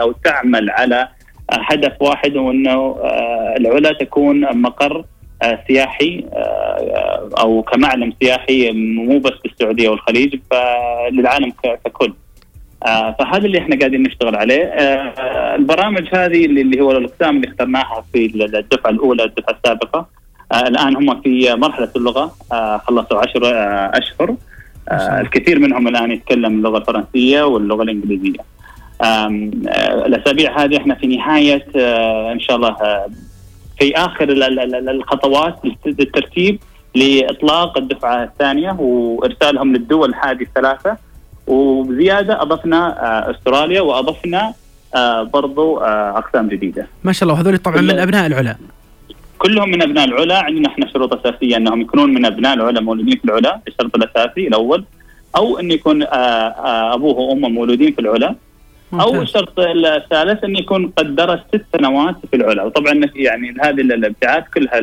[0.00, 1.08] أو تعمل على
[1.50, 2.96] هدف واحد وأنه
[3.56, 5.04] العلا تكون مقر
[5.68, 6.24] سياحي
[7.38, 11.52] أو كمعلم سياحي مو بس في السعودية والخليج فللعالم
[11.84, 12.12] ككل.
[12.86, 14.64] آه فهذا اللي إحنا قاعدين نشتغل عليه.
[14.64, 18.26] آه البرامج هذه اللي هو الأقسام اللي اخترناها في
[18.58, 20.06] الدفعة الأولى الدفعة السابقة.
[20.52, 22.34] آه الآن هم في مرحلة اللغة.
[22.52, 24.36] آه خلصوا عشر آه أشهر.
[24.88, 28.38] آه الكثير منهم الآن يتكلم اللغة الفرنسيه واللغة الإنجليزية.
[29.02, 29.26] آه
[30.06, 33.06] الأسابيع هذه إحنا في نهاية آه إن شاء الله آه
[33.78, 34.26] في آخر
[34.90, 36.58] الخطوات للترتيب
[36.94, 41.05] لإطلاق الدفعة الثانية وإرسالهم للدول هذه الثلاثة.
[41.46, 44.54] وبزياده أضفنا آه، أستراليا وأضفنا
[44.94, 46.86] آه، برضو آه، أقسام جديدة.
[47.04, 48.56] ما شاء الله هذول طبعا من أبناء العلا.
[49.38, 53.24] كلهم من أبناء العلا عندنا إحنا شروط أساسية أنهم يكونون من أبناء العلا مولودين في
[53.24, 54.84] العلا الشرط الأساسي الأول
[55.36, 58.34] أو أن يكون أبوه وأمه مولودين في العلا
[58.94, 64.44] أو الشرط الثالث أن يكون قد درس ست سنوات في العلا وطبعا يعني هذه الابتعاث
[64.54, 64.80] كلها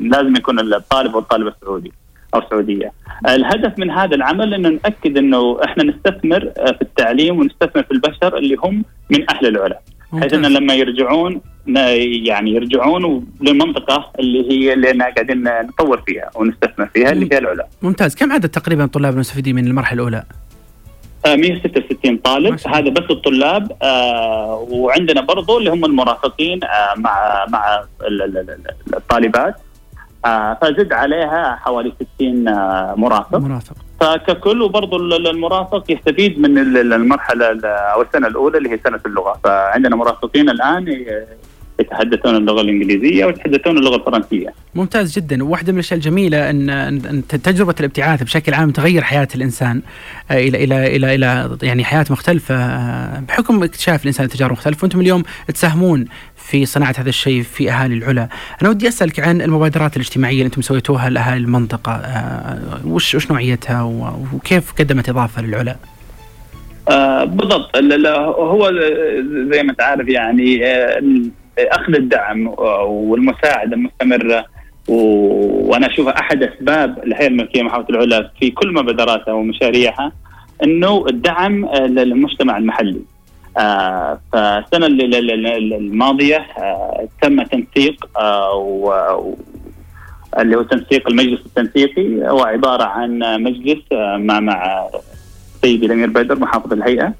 [0.00, 1.92] لازم يكون الطالب والطالبة السعودي.
[2.34, 2.92] أو سعودية.
[3.28, 8.36] الهدف من هذا العمل إنه نأكد إنه إحنا نستثمر آه، في التعليم ونستثمر في البشر
[8.36, 9.80] اللي هم من أهل العلا.
[10.12, 16.86] بحيث إنه لما يرجعون يعني يرجعون للمنطقه اللي هي اللي إحنا قاعدين نطور فيها ونستثمر
[16.86, 17.66] فيها اللي هي العلا.
[17.82, 20.24] ممتاز، كم عدد تقريبا الطلاب المستفيدين من المرحلة الأولى؟
[21.26, 27.84] 166 آه، طالب هذا بس الطلاب آه وعندنا برضو اللي هم المرافقين آه مع مع
[28.96, 29.54] الطالبات
[30.62, 33.38] فزد عليها حوالي 60 آه مرافق.
[33.38, 33.74] مرافق.
[34.00, 39.40] فككل وبرضه المرافق يستفيد من المرحلة أو السنة الأولى اللي هي سنة اللغة.
[39.44, 41.04] فعندنا مرافقين الآن
[41.80, 44.54] يتحدثون اللغة الإنجليزية ويتحدثون اللغة الفرنسية.
[44.74, 49.82] ممتاز جدا، وواحدة من الأشياء الجميلة ان ان تجربة الابتعاث بشكل عام تغير حياة الإنسان
[50.30, 55.00] آه، إلى إلى إلى إلى يعني حياة مختلفة آه، بحكم اكتشاف الإنسان تجارب مختلفة، وأنتم
[55.00, 55.22] اليوم
[55.54, 56.04] تساهمون
[56.36, 58.28] في صناعة هذا الشيء في أهالي العلا.
[58.62, 63.82] أنا ودي أسألك عن المبادرات الاجتماعية اللي أنتم سويتوها لأهالي المنطقة، آه، وش وش نوعيتها
[64.34, 65.76] وكيف قدمت إضافة للعلا؟
[66.88, 67.76] آه بالضبط
[68.38, 68.72] هو
[69.52, 70.60] زي ما تعرف يعني
[71.58, 72.54] أخذ الدعم
[72.88, 74.44] والمساعدة المستمرة
[74.88, 80.12] وأنا أشوفها أحد أسباب الهيئه الملكية محافظه العلا في كل مبادراتها ومشاريعها
[80.64, 83.00] إنه الدعم للمجتمع المحلي.
[83.58, 89.34] آه فالسنة الماضية آه تم تنسيق آه
[90.38, 94.86] اللي هو تنسيق المجلس التنسيقي هو عبارة عن مجلس آه مع مع
[95.62, 97.12] سيدي الأمير بدر محافظ الهيئة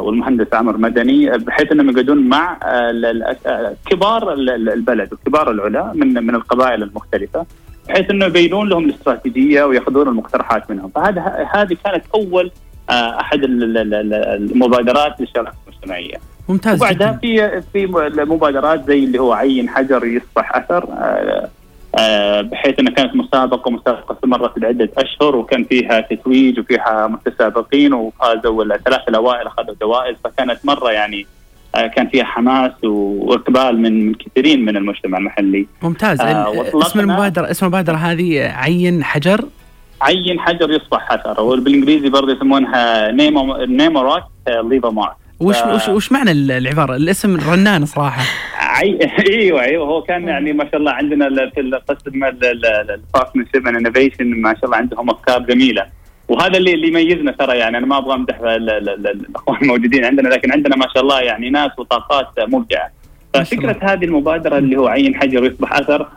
[0.00, 6.82] والمهندس عمر مدني بحيث انهم يقعدون مع آه كبار البلد وكبار العلا من من القبائل
[6.82, 7.46] المختلفة
[7.88, 10.90] بحيث انه يبينون لهم الاستراتيجية وياخذون المقترحات منهم.
[10.94, 12.50] فهذا هذه كانت أول
[12.90, 16.16] آه أحد المبادرات للشراكة المجتمعية.
[16.48, 21.48] ممتاز وبعدها في في مبادرات زي اللي هو عين حجر يصبح أثر آه آه،
[22.42, 29.04] بحيث انها كانت مسابقة مسابقه استمرت لعده أشهر وكان فيها تتويج وفيها متسابقين وفازوا الثلاثه
[29.08, 31.26] الأوائل أخذوا دوائر فكانت مرة يعني
[31.74, 35.66] آه، كان فيها حماس وإقبال من من كثيرين من المجتمع المحلي.
[35.82, 36.20] ممتاز.
[36.20, 39.44] آه اسم المبادره اسم المبادرة هذه عين حجر؟
[40.00, 45.16] عين حجر يصبح حجر وبالإنجليزي برضه يسمونها name a name a rock leave a mark.
[45.40, 48.22] وش وش وش معنى العبارة؟ الاسم رنان صراحة.
[49.30, 54.54] إيوه إيوه هو كان يعني ما شاء الله عندنا في القسم ال partnership innovation ما
[54.54, 55.86] شاء الله عندهم أفكار جميلة.
[56.28, 60.04] وهذا اللي اللي يميزنا ترى يعني أنا ما أبغى أمدح ال- ال- ال- الأخوان الموجودين
[60.04, 62.90] عندنا لكن عندنا ما شاء الله يعني ناس وطاقات مبدعة.
[63.34, 66.08] ففكرة هذه المبادرة اللي هو عين حجر ويصبح أثر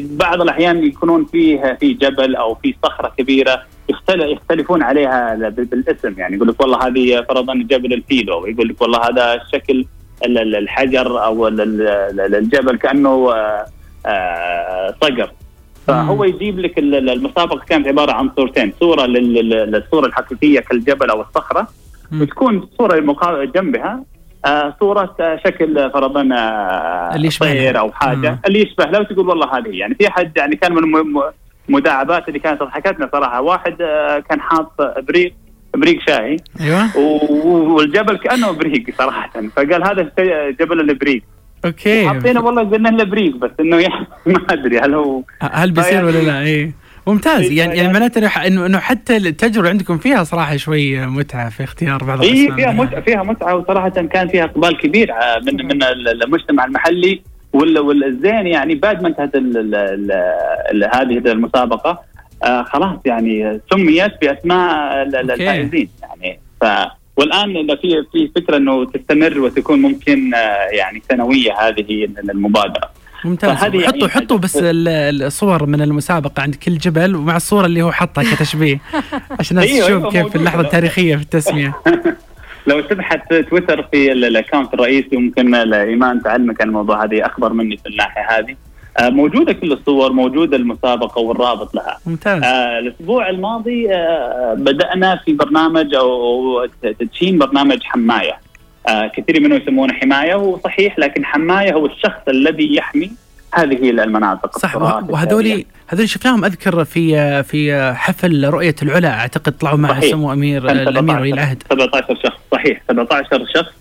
[0.00, 6.14] بعض الأحيان يكونون فيه في جبل أو في صخرة كبيرة يختل- يختلفون عليها بالاسم.
[6.18, 8.40] يعني يقول لك والله هذه فرضا جبل الفيلو.
[8.42, 9.86] ويقول لك والله هذا شكل
[10.24, 13.66] ال- ال- الحجر أو ال- ال- ال- الجبل كأنه آه،
[14.06, 15.30] آه، صقر.
[15.86, 18.72] فهو يجيب لك ال- ال- المسابقة كانت عبارة عن صورتين.
[18.80, 21.68] صورة لل- لل- للصورة الحقيقية كالجبل أو الصخرة.
[22.20, 24.04] وتكون الصورة المقا- جنبها آه
[24.80, 27.28] صورة آه شكل فرضا آه.
[27.40, 28.38] طير أو حاجة مم.
[28.46, 31.22] اللي يشبه لو تقول والله هذه يعني في أحد يعني كان من الم- م-
[31.68, 33.40] مداعبات اللي كانت ضحكتنا صراحة.
[33.40, 35.34] واحد آه كان حاط ابريق
[35.74, 36.36] ابريق شاي.
[36.60, 36.96] أيوه.
[37.76, 39.30] والجبل كأنه ابريق صراحة.
[39.56, 40.10] فقال هذا
[40.60, 41.22] جبل الابريق
[41.64, 42.08] okay.
[42.08, 46.40] حطينا والله قلنا الابريق بس إنه يعني ما أدري هل هو هل بيصير ولا لا؟
[46.40, 46.72] اي
[47.06, 51.06] ممتاز إيه، يعني يعني معناته إنه ح- انه إنه حتى التجربة عندكم فيها صراحة شوي
[51.06, 52.72] متعة في اختيار بعض اي فيها.
[52.72, 57.78] متعه فيها متعة وصراحة كان فيها إقبال كبير آه، من من ال- المجتمع المحلي وال-
[57.78, 59.36] والزين يعني بعد ما انتهت
[60.94, 62.00] هذه المسابقة
[62.44, 65.02] آه خلاص يعني سميت بأسماء.
[65.02, 66.64] الفائزين يعني ف
[67.16, 70.38] والآن في في فكرة إنه تستمر وتكون ممكن آه،
[70.72, 72.90] يعني سنوية هذه المبادرة
[73.26, 73.50] ممتاز.
[73.50, 77.82] حطوا يعني حطوا حاجة- بس ال- الصور من المسابقة عند كل جبل ومع الصورة اللي
[77.82, 78.78] هو حطها كتشبيه.
[79.40, 80.40] عشان الناس أيوة، تشوف أيوة، كيف موجودة.
[80.40, 81.74] اللحظة التاريخية في التسمية.
[82.66, 87.76] لو تبحث تويتر في ال- الاكونت الرئيسي ممكن ايمان تعلمك عن الموضوع هذه أخبر مني
[87.76, 88.56] في الناحيه هذه.
[88.98, 91.98] آه، موجودة كل الصور موجودة المسابقة والرابط لها.
[92.06, 92.42] ممتاز.
[92.42, 96.66] آه، الأسبوع الماضي آه، بدأنا في برنامج أو
[97.00, 98.36] تدشين برنامج حماية.
[98.88, 103.10] كثير منهم يسمونه حماية هو صحيح لكن حماية هو الشخص الذي يحمي
[103.54, 109.52] هذه المناطق صح التراث وه- وهذولي هذول شفناهم أذكر في في حفل رؤية العلا أعتقد
[109.52, 110.00] طلعوا مع.
[110.00, 113.72] سمو أمير الأمير ولي 17 العهد 17 شخص صحيح 17 شخص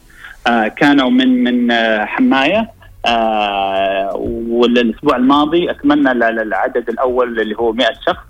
[0.48, 2.70] آه كانوا من من آه حماية
[3.06, 4.10] آه
[4.50, 8.24] والأسبوع الماضي اكملنا ال- العدد الأول اللي هو 100 شخص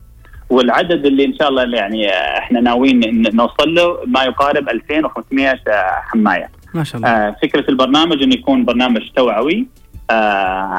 [0.50, 6.02] والعدد اللي إن شاء الله يعني آه، إحنا ناويين نوصل له ما يقارب 2500 آه،
[6.08, 6.50] حماية.
[6.76, 9.68] ما شاء الله آه فكرة البرنامج إنه يكون برنامج توعوي
[10.10, 10.14] آه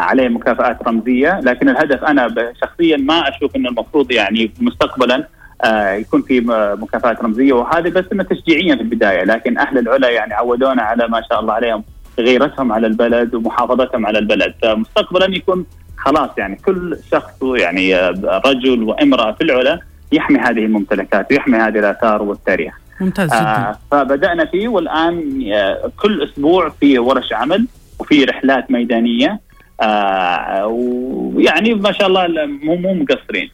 [0.09, 5.29] عليه مكافآت رمزية لكن الهدف أنا شخصيا ما أشوف إنه المفروض يعني مستقبلا
[5.65, 6.41] آه يكون في
[6.81, 11.23] مكافآت رمزية وهذه بس إنه تشجيعيا في البداية لكن أهل العلا يعني عودونا على ما
[11.31, 11.85] شاء الله عليهم
[12.19, 18.83] غيرتهم على البلد ومحافظتهم على البلد فمستقبلا يكون خلاص يعني كل شخص يعني آه، رجل
[18.83, 19.81] وامرأة في العلا
[20.13, 22.75] يحمي هذه الممتلكات ويحمي هذه الآثار والتاريخ.
[23.01, 27.67] ممتاز جدا آه فبدأنا فيه والآن آه كل أسبوع في ورش عمل
[27.99, 29.41] وفي رحلات ميدانية
[29.83, 33.51] آه ويعني ما شاء الله مو مو مقصرين.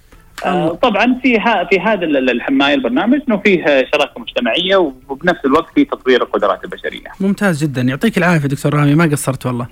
[0.47, 4.77] آه طبعا في ها في هذا ال- الحمايه البرنامج إنه فيه شراكة مجتمعية
[5.09, 7.05] وبنفس الوقت في تطوير القدرات البشرية.
[7.21, 9.67] ممتاز جدا يعطيك العافية دكتور رامي ما قصرت والله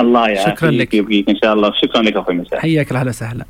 [0.00, 0.94] الله يعافيك شكراً لك.
[1.28, 2.60] إن شاء الله شكرا لك أخوي مساء.
[2.60, 3.44] حياك الله أهلا وسهلا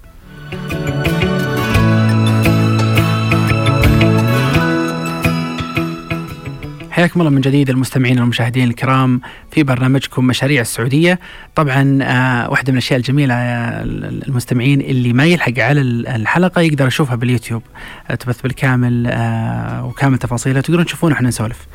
[7.01, 9.21] حياكم الله من جديد المستمعين والمشاهدين الكرام.
[9.51, 11.19] في برنامجكم مشاريع السعودية.
[11.55, 17.17] طبعا آه واحدة من الأشياء الجميلة يا المستمعين اللي ما يلحق على الحلقة يقدر يشوفها
[17.17, 17.63] باليوتيوب.
[18.11, 20.61] آه تبث بالكامل آه وكامل تفاصيلها.
[20.61, 21.67] تقدرون تشوفون إحنا نسولف.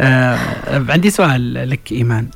[0.00, 0.38] آه
[0.88, 2.26] عندي سؤال لك إيمان.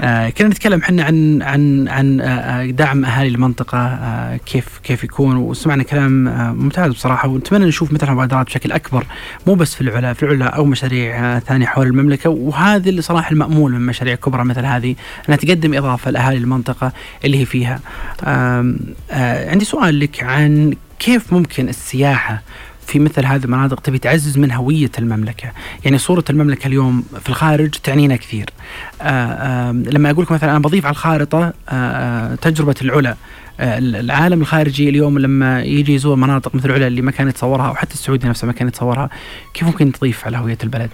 [0.00, 5.36] آه كنا نتكلم إحنا عن عن عن آه دعم أهالي المنطقة آه كيف كيف يكون.
[5.36, 7.28] وسمعنا كلام آه ممتاز بصراحة.
[7.28, 9.04] ونتمنى نشوف مثل المبادرات بشكل أكبر.
[9.46, 12.30] مو بس في العلا في العلا أو مشاريع آه ثانية حول المملكة.
[12.30, 14.94] وهذا اللي صراحة المأمول من مشاريع كبرى مثل هذه
[15.28, 16.92] انها تقدم إضافة لأهالي المنطقة
[17.24, 17.80] اللي هي فيها.
[18.24, 18.74] آه
[19.10, 22.42] آه عندي سؤال لك عن كيف ممكن السياحة
[22.86, 25.52] في مثل هذه المناطق تبي تعزز من هوية المملكة
[25.84, 28.50] يعني صورة المملكة اليوم في الخارج تعنينا كثير
[29.02, 33.16] آآ لما أقول لك مثلا أنا بضيف على الخارطة آآ تجربة العلا
[33.60, 37.94] العالم الخارجي اليوم لما يجي يزور مناطق مثل العلا اللي ما كان يتصورها أو حتى
[37.94, 39.10] السعودية نفسها ما كان يتصورها
[39.54, 40.90] كيف ممكن تضيف على هوية البلد؟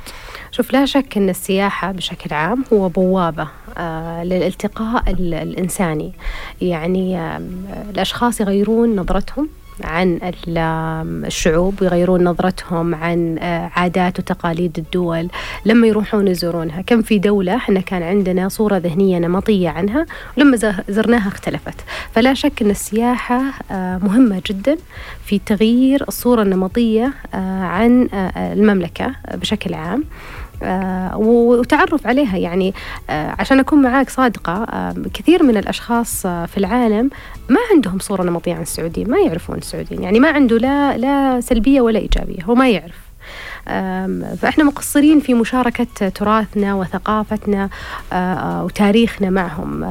[0.56, 6.12] شوف لا شك أن السياحة بشكل عام هو بوابة آه للالتقاء الإنساني.
[6.60, 7.42] يعني آه
[7.90, 9.48] الأشخاص يغيرون نظرتهم
[9.84, 10.18] عن
[11.26, 13.38] الشعوب ويغيرون نظرتهم عن
[13.76, 15.28] عادات وتقاليد الدول.
[15.64, 20.06] لما يروحون يزورونها كم في دولة إحنا كان عندنا صورة ذهنية نمطية عنها
[20.38, 20.56] ولما
[20.88, 21.80] زرناها اختلفت.
[22.12, 23.42] فلا شك أن السياحة
[23.98, 24.76] مهمة جدا
[25.24, 27.12] في تغيير الصورة النمطية
[27.62, 30.00] عن المملكة بشكل عام.
[30.00, 30.43] آه،
[31.16, 32.36] وتعرف عليها.
[32.36, 32.74] يعني
[33.10, 37.10] آه، عشان أكون معاك صادقة آه، كثير من الأشخاص في العالم
[37.48, 40.02] ما عندهم صورة نمطية عن السعوديين ما يعرفون السعوديين.
[40.02, 43.03] يعني ما عنده لا لا سلبية ولا إيجابية هو ما يعرف.
[44.36, 47.68] فإحنا مقصرين في مشاركة تراثنا وثقافتنا
[48.64, 49.84] وتاريخنا معهم.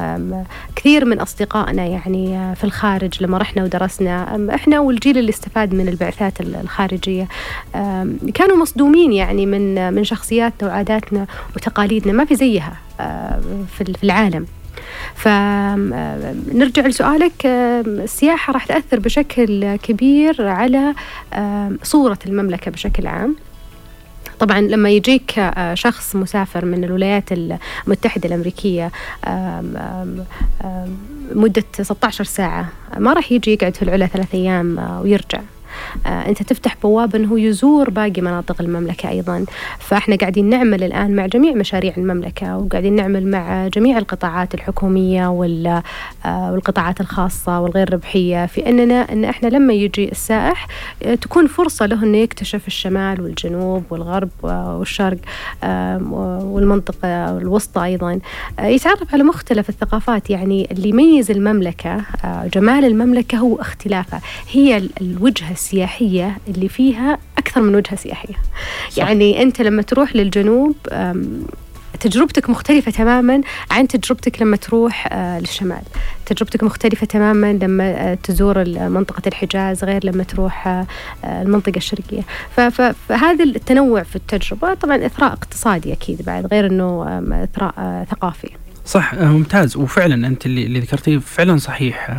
[0.76, 6.42] كثير من أصدقائنا يعني في الخارج لما رحنا ودرسنا إحنا والجيل اللي استفاد من البعثات
[6.42, 7.28] الخارجية.
[8.34, 12.74] كانوا مصدومين يعني من من شخصياتنا وعاداتنا وتقاليدنا ما في زيها
[13.78, 14.46] في العالم.
[15.16, 17.46] فنرجع لسؤالك.
[17.46, 20.94] السياحة راح تأثر بشكل كبير على
[21.84, 23.36] صورة المملكة بشكل عام.
[24.40, 28.92] طبعا لما يجيك آه، شخص مسافر من الولايات المتحدة الأمريكية
[31.32, 35.40] مدة 16 ساعة ما راح يجي يقعد في العلا ثلاث أيام آه، ويرجع.
[36.06, 39.46] آه، انت تفتح بوابة انه يزور باقي مناطق المملكة أيضا.
[39.80, 45.32] فإحنا قاعدين نعمل الآن مع جميع مشاريع المملكة وقاعدين نعمل مع جميع القطاعات الحكومية آه،
[46.52, 50.68] والقطاعات الخاصة والغير ربحية في أننا إن إحنا لما يجي السائح
[51.04, 55.18] آه، تكون فرصة له إنه يكتشف الشمال والجنوب والغرب والشرق
[56.44, 58.20] والمنطقة الوسطى أيضا.
[58.60, 62.02] يتعرف على مختلف الثقافات يعني اللي يميز المملكة
[62.54, 64.22] جمال المملكة هو اختلافها
[64.52, 68.36] هي الوجهه السياحية اللي فيها أكثر من وجهة سياحية.
[68.90, 68.98] صح.
[68.98, 70.76] يعني أنت لما تروح للجنوب
[72.00, 73.42] تجربتك مختلفة تماما
[73.72, 75.82] عن تجربتك لما تروح آه، للشمال.
[76.26, 80.86] تجربتك مختلفة تماما لما آه، تزور منطقة الحجاز غير لما تروح آه،
[81.26, 82.22] المنطقة الشرقية.
[82.56, 88.50] فهذا التنوع في التجربة طبعا إثراء اقتصادي أكيد بعد غير أنه إثراء ثقافي.
[88.86, 89.78] صح ممتاز.
[89.78, 92.10] وفعلا أنت اللي, اللي ذكرتيه فعلا صحيح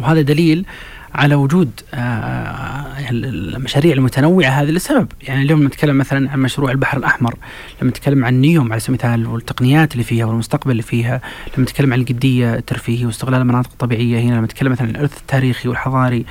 [0.00, 0.66] وهذا دليل
[1.14, 5.08] على وجود آه، المشاريع المتنوعة هذه لسبب.
[5.22, 7.34] يعني اليوم نتكلم مثلا عن مشروع البحر الأحمر
[7.82, 11.20] لما نتكلم عن نيوم على سبيل المثال والتقنيات اللي فيها والمستقبل اللي فيها
[11.56, 15.68] لما نتكلم عن القدية الترفيهية واستغلال المناطق الطبيعية هنا لما نتكلم مثلا عن الإرث التاريخي
[15.68, 16.24] والحضاري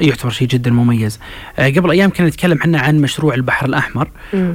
[0.00, 1.20] يعتبر شيء جدا مميز.
[1.58, 4.08] آه، قبل أيام كنا نتكلم إحنا عن مشروع البحر الأحمر.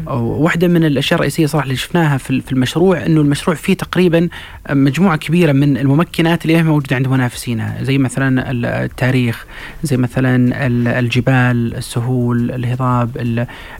[0.07, 4.29] واحدة من الأشياء الرئيسية صراحة اللي شفناها في المشروع أنه المشروع فيه تقريبا
[4.69, 9.45] مجموعة كبيرة من الممكنات اللي هي موجودة عند منافسينا زي مثلا التاريخ
[9.83, 10.67] زي مثلا
[10.99, 13.09] الجبال السهول الهضاب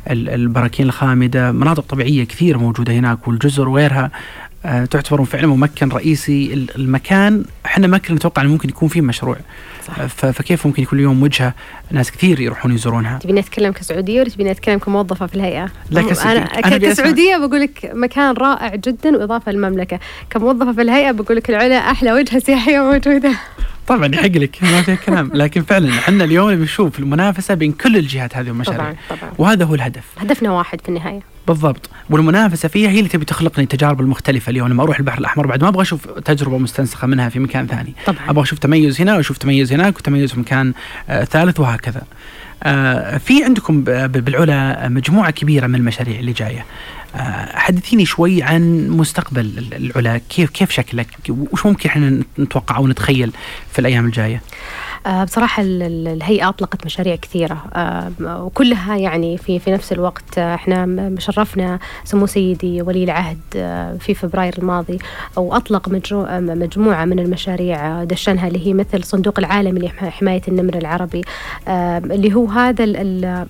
[0.09, 4.11] البراكين الخامدة مناطق طبيعية كثيرة موجودة هناك والجزر وغيرها.
[4.63, 7.43] تعتبر فعلا ممكن رئيسي المكان.
[7.65, 9.37] إحنا ما كنا نتوقع إنه ممكن يكون فيه مشروع.
[9.87, 10.05] صح.
[10.05, 11.53] فكيف ممكن يكون اليوم وجهة
[11.91, 16.25] ناس كثير يروحون يزورونها؟ تبيني اتكلم كسعودية ولا تبيني اتكلم كموظفة في الهيئة؟ لا كس...
[16.25, 19.99] أنا, أنا كسعودية بقول لك مكان رائع جدا وإضافة للمملكة.
[20.29, 23.31] كموظفة في الهيئة بقول لك العلا أحلى وجهة سياحية موجودة.
[23.87, 25.31] طبعا يحق لك ما في كلام.
[25.41, 29.31] لكن فعلا إحنا اليوم بنشوف المنافسة بين كل الجهات هذه المشاريع طبعا طبعا.
[29.37, 30.03] وهذا هو الهدف.
[30.17, 31.30] هدفنا واحد في النهاية.
[31.47, 31.89] بالضبط.
[32.09, 34.49] والمنافسة فيها هي اللي تبي تخلق لي التجارب المختلفة.
[34.49, 37.93] اليوم لما أروح البحر الأحمر بعد ما أبغى أشوف تجربة مستنسخة منها في مكان ثاني.
[38.05, 38.29] طبعا.
[38.29, 40.73] أبغى أشوف تميز هنا وأشوف تميز هناك وتميز في مكان
[41.09, 42.01] آه ثالث وهكذا.
[42.63, 46.65] آه في عندكم بالعلا مجموعة كبيرة من المشاريع اللي جاية.
[47.15, 50.17] آه حدثيني شوي عن مستقبل العلا.
[50.17, 53.31] كيف كيف شكلك؟ وش ممكن إحنا نتوقع أو نتخيل
[53.71, 54.41] في الأيام الجاية؟
[55.05, 57.63] بصراحة الهيئة أطلقت مشاريع كثيرة.
[57.73, 63.37] آه، وكلها يعني في في نفس الوقت آه، إحنا شرفنا سمو سيدي ولي العهد
[63.99, 64.99] في فبراير الماضي
[65.35, 65.89] وأطلق
[66.29, 71.21] مجموعة من المشاريع دشنها اللي هي مثل صندوق العالمي لحماية النمر العربي.
[71.67, 72.85] اللي هو هذا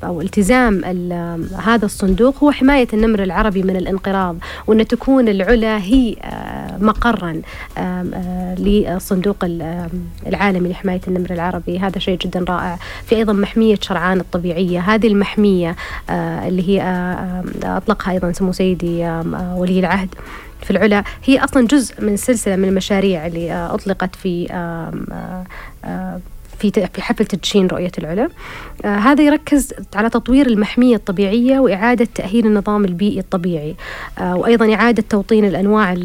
[0.03, 0.83] أو التزام
[1.63, 4.37] هذا الصندوق هو حماية النمر العربي من الانقراض
[4.67, 6.15] وأن تكون العلا هي
[6.79, 7.41] مقرا
[8.57, 9.37] للصندوق
[10.27, 12.77] العالمي لحماية النمر العربي العربي هذا شيء جدا رائع.
[13.05, 15.75] في أيضا محمية شرعان الطبيعية هذه المحمية
[16.09, 19.21] آه، اللي هي آه، آه، أطلقها أيضا سمو سيدي
[19.55, 20.09] ولي العهد
[20.61, 21.03] في العلا.
[21.25, 24.47] هي أصلا جزء من سلسلة من المشاريع اللي أطلقت في
[26.61, 28.29] في في حفل تدشين رؤية العلا.
[28.85, 33.75] آه هذا يركز على تطوير المحمية الطبيعية وإعادة تأهيل النظام البيئي الطبيعي.
[34.19, 35.95] آه وأيضا إعادة توطين الأنواع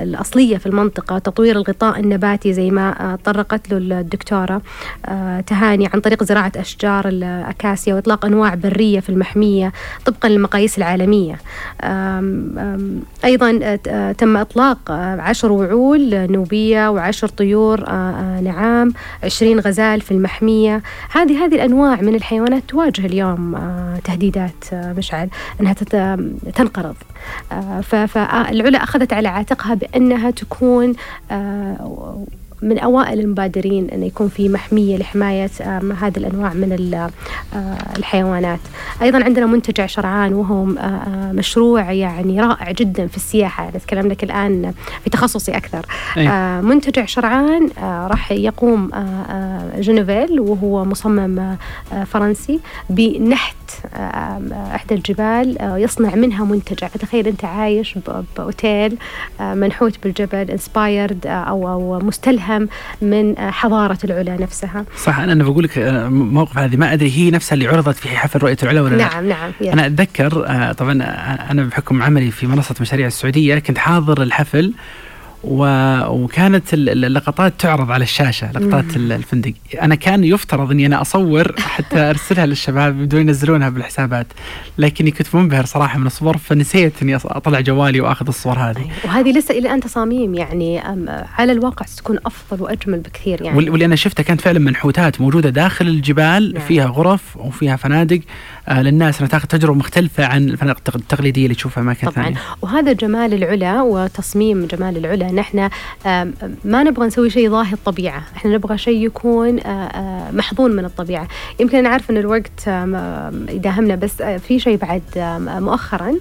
[0.00, 4.62] الأصلية في المنطقة تطوير الغطاء النباتي زي ما آه طرقت له الدكتورة.
[5.46, 9.72] تهاني عن طريق زراعة أشجار الأكاسيا وإطلاق أنواع برية في المحمية
[10.06, 11.38] طبقا للمقاييس العالمية.
[13.24, 13.76] أيضا
[14.12, 17.90] تم إطلاق عشر وعول نوبية وعشر طيور
[18.40, 18.92] نعام
[19.24, 20.82] عشرين غزال غزال في المحمية.
[21.10, 25.28] هذه هذه الأنواع من الحيوانات تواجه اليوم آه، تهديدات آه، مشعل
[25.60, 25.72] أنها
[26.54, 26.96] تنقرض.
[27.52, 30.94] آه، فالعلا أخذت على عاتقها بأنها تكون
[32.64, 35.50] من أوائل المبادرين أن يكون في محمية لحماية
[36.00, 37.00] هذه الأنواع من
[37.96, 38.60] الحيوانات.
[39.02, 40.64] أيضا عندنا منتجع شرعان وهو
[41.32, 43.70] مشروع يعني رائع جدا في السياحة.
[43.76, 45.86] نتكلم لك الآن في تخصصي أكثر.
[46.16, 46.60] أيه.
[46.60, 48.90] منتجع شرعان راح يقوم
[49.76, 51.56] جنوفيل وهو مصمم
[52.06, 52.60] فرنسي
[52.90, 53.54] بنحت
[54.52, 56.88] إحدى الجبال يصنع منها منتجع.
[56.88, 57.98] فتخيل أنت عايش
[58.36, 58.96] بأوتيل
[59.40, 61.98] منحوت بالجبل انسبايرد أو أو
[62.58, 62.68] مستلهم
[63.02, 64.84] من حضارة العلا نفسها.
[64.96, 65.78] صح أنا بقول لك
[66.08, 69.36] موقف هذه ما أدري هي نفسها اللي عرضت في حفل رؤية العلا ولا نعم لا.
[69.60, 70.30] نعم أنا أتذكر
[70.72, 70.92] طبعا
[71.50, 74.72] أنا بحكم عملي في منصة مشاريع السعودية كنت حاضر الحفل.
[75.46, 78.96] وكانت اللقطات تعرض على الشاشة لقطات.
[78.96, 84.26] الفندق أنا كان يفترض إني أنا أصور حتى أرسلها للشباب بدون ينزلونها بالحسابات
[84.78, 88.90] لكني كنت منبهر صراحة من الصور فنسيت إني أطلع جوالي وأخذ الصور هذه أيوة.
[89.04, 90.78] وهذه لسه إلى أن تصاميم يعني
[91.38, 95.88] على الواقع ستكون أفضل وأجمل بكثير يعني واللي أنا شفتها كانت فعلا منحوتات موجودة داخل
[95.88, 96.62] الجبال نعم.
[96.62, 98.20] فيها غرف وفيها فنادق
[98.68, 102.24] للناس أنها تاخذ تجربة مختلفة عن الفنادق التقليدية اللي تشوفها اماكن طبعا.
[102.24, 105.32] ثانية وهذا جمال العلا وتصميم جمال العلا.
[105.32, 105.68] نحن
[106.64, 109.60] ما نبغى نسوي شيء ظاهر الطبيعة إحنا نبغى شيء يكون
[110.32, 111.28] محضون من الطبيعة.
[111.60, 112.68] يمكن أنا عارفة أن الوقت
[113.54, 115.02] يداهمنا بس في شيء بعد
[115.60, 116.14] مؤخرا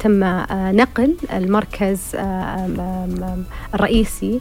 [0.00, 0.24] تم
[0.76, 2.00] نقل المركز
[3.74, 4.40] الرئيسي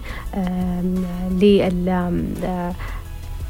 [1.41, 2.11] لل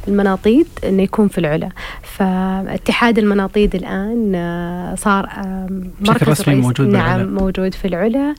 [0.08, 1.70] المناطيد إنه يكون في العلا.
[2.04, 4.32] فاتحاد المناطيد الآن
[4.98, 5.30] صار
[6.02, 8.36] مركز رسمي موجود نعم موجود في العلا.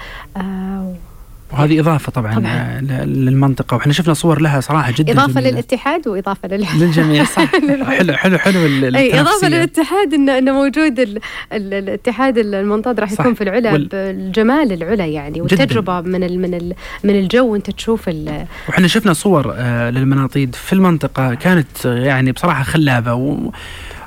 [1.53, 2.81] وهذه إضافة طبعا, طبعا.
[3.05, 5.51] للمنطقة وإحنا شفنا صور لها صراحة جدا إضافة جميلة.
[5.51, 6.67] للاتحاد وإضافة لل...
[6.79, 7.51] للجميع صح
[7.99, 8.59] حلو حلو حلو
[8.97, 11.19] إي إضافة للاتحاد انه انه موجود ال...
[11.53, 11.75] ال...
[11.75, 13.87] الاتحاد المنطاد راح يكون في العلا وال...
[13.87, 16.09] بالجمال العلا يعني والتجربه جداً.
[16.09, 16.41] من ال...
[16.41, 16.75] من ال...
[17.05, 18.47] من الجو وأنت تشوف ال...
[18.69, 23.51] وإحنا شفنا صور آه للمناطيد في المنطقة كانت يعني بصراحة خلابة و...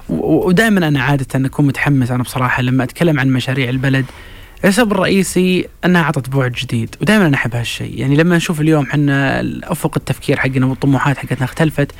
[0.09, 4.05] ودائما أنا عادة أكون متحمس أنا بصراحة لما أتكلم عن مشاريع البلد
[4.65, 7.99] السبب الرئيسي أنها أعطت بعد جديد ودائما أنا أحب هالشيء.
[7.99, 11.91] يعني لما نشوف اليوم إحنا أفق التفكير حقنا والطموحات حقتنا اختلفت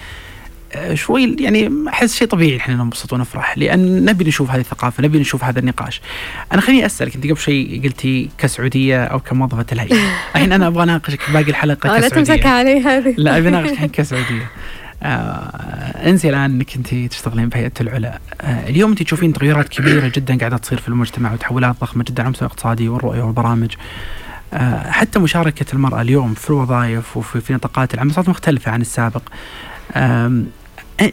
[0.74, 5.20] آه، شوي يعني أحس شيء طبيعي إحنا ننبسط ونفرح لأن نبي نشوف هذه الثقافة نبي
[5.20, 6.01] نشوف هذا النقاش.
[6.53, 9.95] أنا خليني أسألك أنت قبل شوي قلتي كسعودية أو كموظفة الهيئة.
[10.36, 13.14] الحين أنا أبغى أناقشك باقي الحلقة كسعوديه لا تمسك علي هذه.
[13.18, 14.51] لا أبي أناقشك كسعودية.
[15.04, 20.38] آه انسي الان انك انت تشتغلين بهيئة العلا آه اليوم انت تشوفين تغيرات كبيرة جدا
[20.38, 23.72] قاعدة تصير في المجتمع وتحولات ضخمة جدا على المستوى الاقتصادي والرؤية والبرامج
[24.54, 29.22] آه حتى مشاركة المرأة اليوم في الوظائف وفي في نطاقات العمل صارت مختلفة عن السابق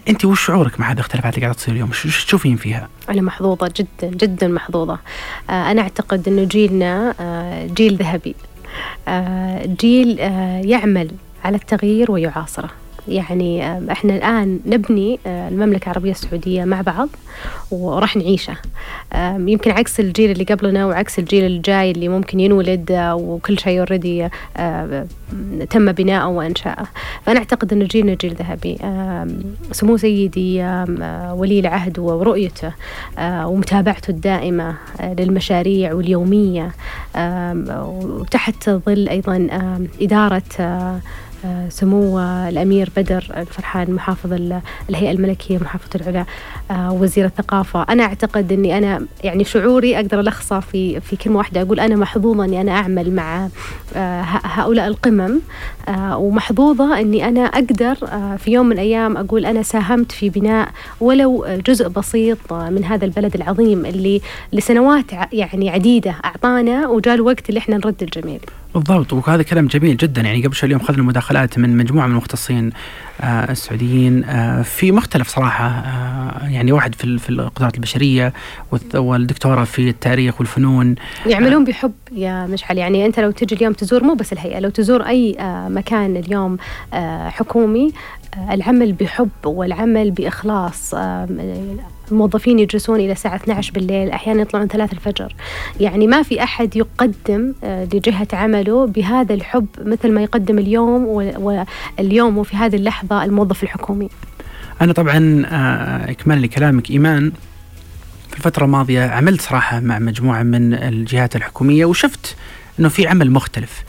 [0.09, 3.73] انت وش شعورك مع هذه الاختلافات اللي قاعدة تصير اليوم؟ شو تشوفين فيها؟ أنا محظوظة
[3.77, 4.99] جدا جدا محظوظة.
[5.51, 8.35] آه أنا أعتقد إنه جيلنا آه جيل ذهبي.
[9.09, 11.11] آه جيل آه يعمل
[11.45, 12.71] على التغيير ويعاصره.
[13.09, 17.09] يعني إحنا الآن نبني آه، المملكة العربية السعودية مع بعض
[17.71, 18.57] وراح نعيشه.
[19.39, 24.29] يمكن عكس الجيل اللي قبلنا وعكس الجيل الجاي اللي ممكن ينولد آه، وكل شيء اوريدي
[24.57, 25.07] آه،
[25.71, 26.87] تم بناؤه وانشاؤه
[27.27, 28.79] فأنا أعتقد إن جيلنا جيل ذهبي.
[29.73, 30.63] سمو سيدي
[31.33, 32.73] ولي العهد ورؤيته
[33.21, 36.73] ومتابعته الدائمة للمشاريع واليومية
[37.69, 39.49] وتحت ظل أيضا
[40.01, 40.43] إدارة
[41.69, 42.19] سمو
[42.49, 44.33] الأمير بدر الفرحان محافظ
[44.91, 46.25] الهيئة الملكية محافظة العلا
[46.71, 47.83] آه، وزير الثقافة.
[47.83, 51.63] أنا أعتقد إني أنا يعني شعوري أقدر ألخصه في في كلمة واحدة.
[51.63, 53.49] أقول أنا محظوظة إني أنا أعمل مع
[53.97, 55.41] آه، هؤلاء القمم
[55.89, 57.95] آه، ومحظوظة إني أنا أقدر
[58.39, 60.69] في يوم من الأيام أقول أنا ساهمت في بناء
[61.01, 64.21] ولو جزء بسيط من هذا البلد العظيم اللي
[64.53, 68.41] لسنوات يعني عديدة أعطانا وجاء الوقت اللي إحنا نرد الجميل.
[68.75, 70.23] بالضبط وهذا كلام جميل جدا.
[70.23, 72.71] يعني قبل شوي اليوم اخذنا مداخلات من مجموعة من المختصين
[73.21, 78.33] آه السعوديين آه في مختلف صراحة آه يعني واحد في في القدرات البشرية
[78.95, 80.95] والدكتورة في التاريخ والفنون.
[81.27, 82.79] يعملون بحب يا مشعل.
[82.79, 85.37] يعني أنت لو تجي اليوم تزور مو بس الهيئة لو تزور أي
[85.69, 86.57] مكان اليوم
[87.29, 87.93] حكومي
[88.51, 90.95] العمل بحب والعمل بإخلاص
[92.11, 95.35] الموظفين يجلسون إلى الساعة 12 بالليل أحيانا يطلعون 3 الفجر.
[95.81, 101.05] يعني ما في أحد يقدم لجهة عمله بهذا الحب مثل ما يقدم اليوم
[101.97, 104.09] واليوم وفي هذه اللحظة الموظف الحكومي.
[104.81, 105.43] أنا طبعا
[106.11, 107.33] إكمال لكلامك إيمان.
[108.31, 112.37] في الفترة الماضية عملت صراحة مع مجموعة من الجهات الحكومية وشفت
[112.81, 113.85] أنه في عمل مختلف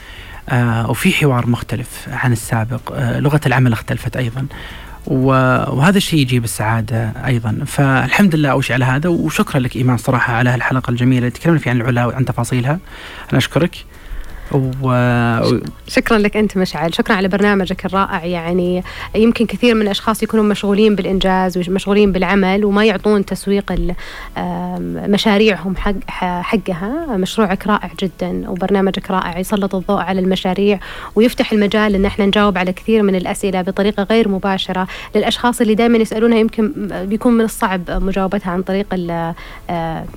[0.49, 4.45] آه وفي حوار مختلف عن السابق آه لغة العمل اختلفت أيضا.
[5.08, 7.60] وهذا الشيء يجيب السعادة أيضا.
[7.66, 11.74] فالحمد لله أوشي على هذا وشكرا لك إيمان صراحة على هالحلقة الجميلة اللي تكلمنا فيها
[11.74, 12.80] عن العلا وعن تفاصيلها.
[13.32, 13.76] أنا أشكرك.
[14.54, 14.91] و...
[15.88, 16.93] شكرا لك أنت مشعل.
[16.95, 18.26] شكرا على برنامجك الرائع.
[18.26, 18.84] يعني
[19.16, 23.74] يمكن كثير من الأشخاص يكونوا مشغولين بالإنجاز ومشغولين بالعمل وما يعطون تسويق
[25.08, 25.93] مشاريعهم حق
[26.41, 27.18] حقها.
[27.18, 29.39] مشروعك رائع جدا وبرنامجك رائع.
[29.39, 30.80] يسلط الضوء على المشاريع
[31.16, 35.98] ويفتح المجال إن إحنا نجاوب على كثير من الأسئلة بطريقة غير مباشرة للأشخاص اللي دائما
[35.98, 36.38] يسألونها.
[36.38, 36.72] يمكن
[37.06, 38.88] بيكون من الصعب مجاوبتها عن طريق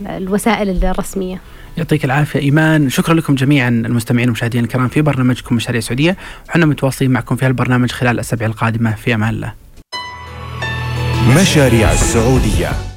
[0.07, 1.41] الوسائل الرسمية.
[1.77, 2.41] يعطيك العافية.
[2.41, 6.17] إيمان شكرا لكم جميعا المستمعين والمشاهدين الكرام في برنامجكم مشاريع سعودية.
[6.49, 8.95] وحنا متواصلين معكم في هالبرنامج خلال الأسابيع القادمة.
[8.95, 9.53] في أمان الله.
[11.37, 12.90] مشاريع السعودية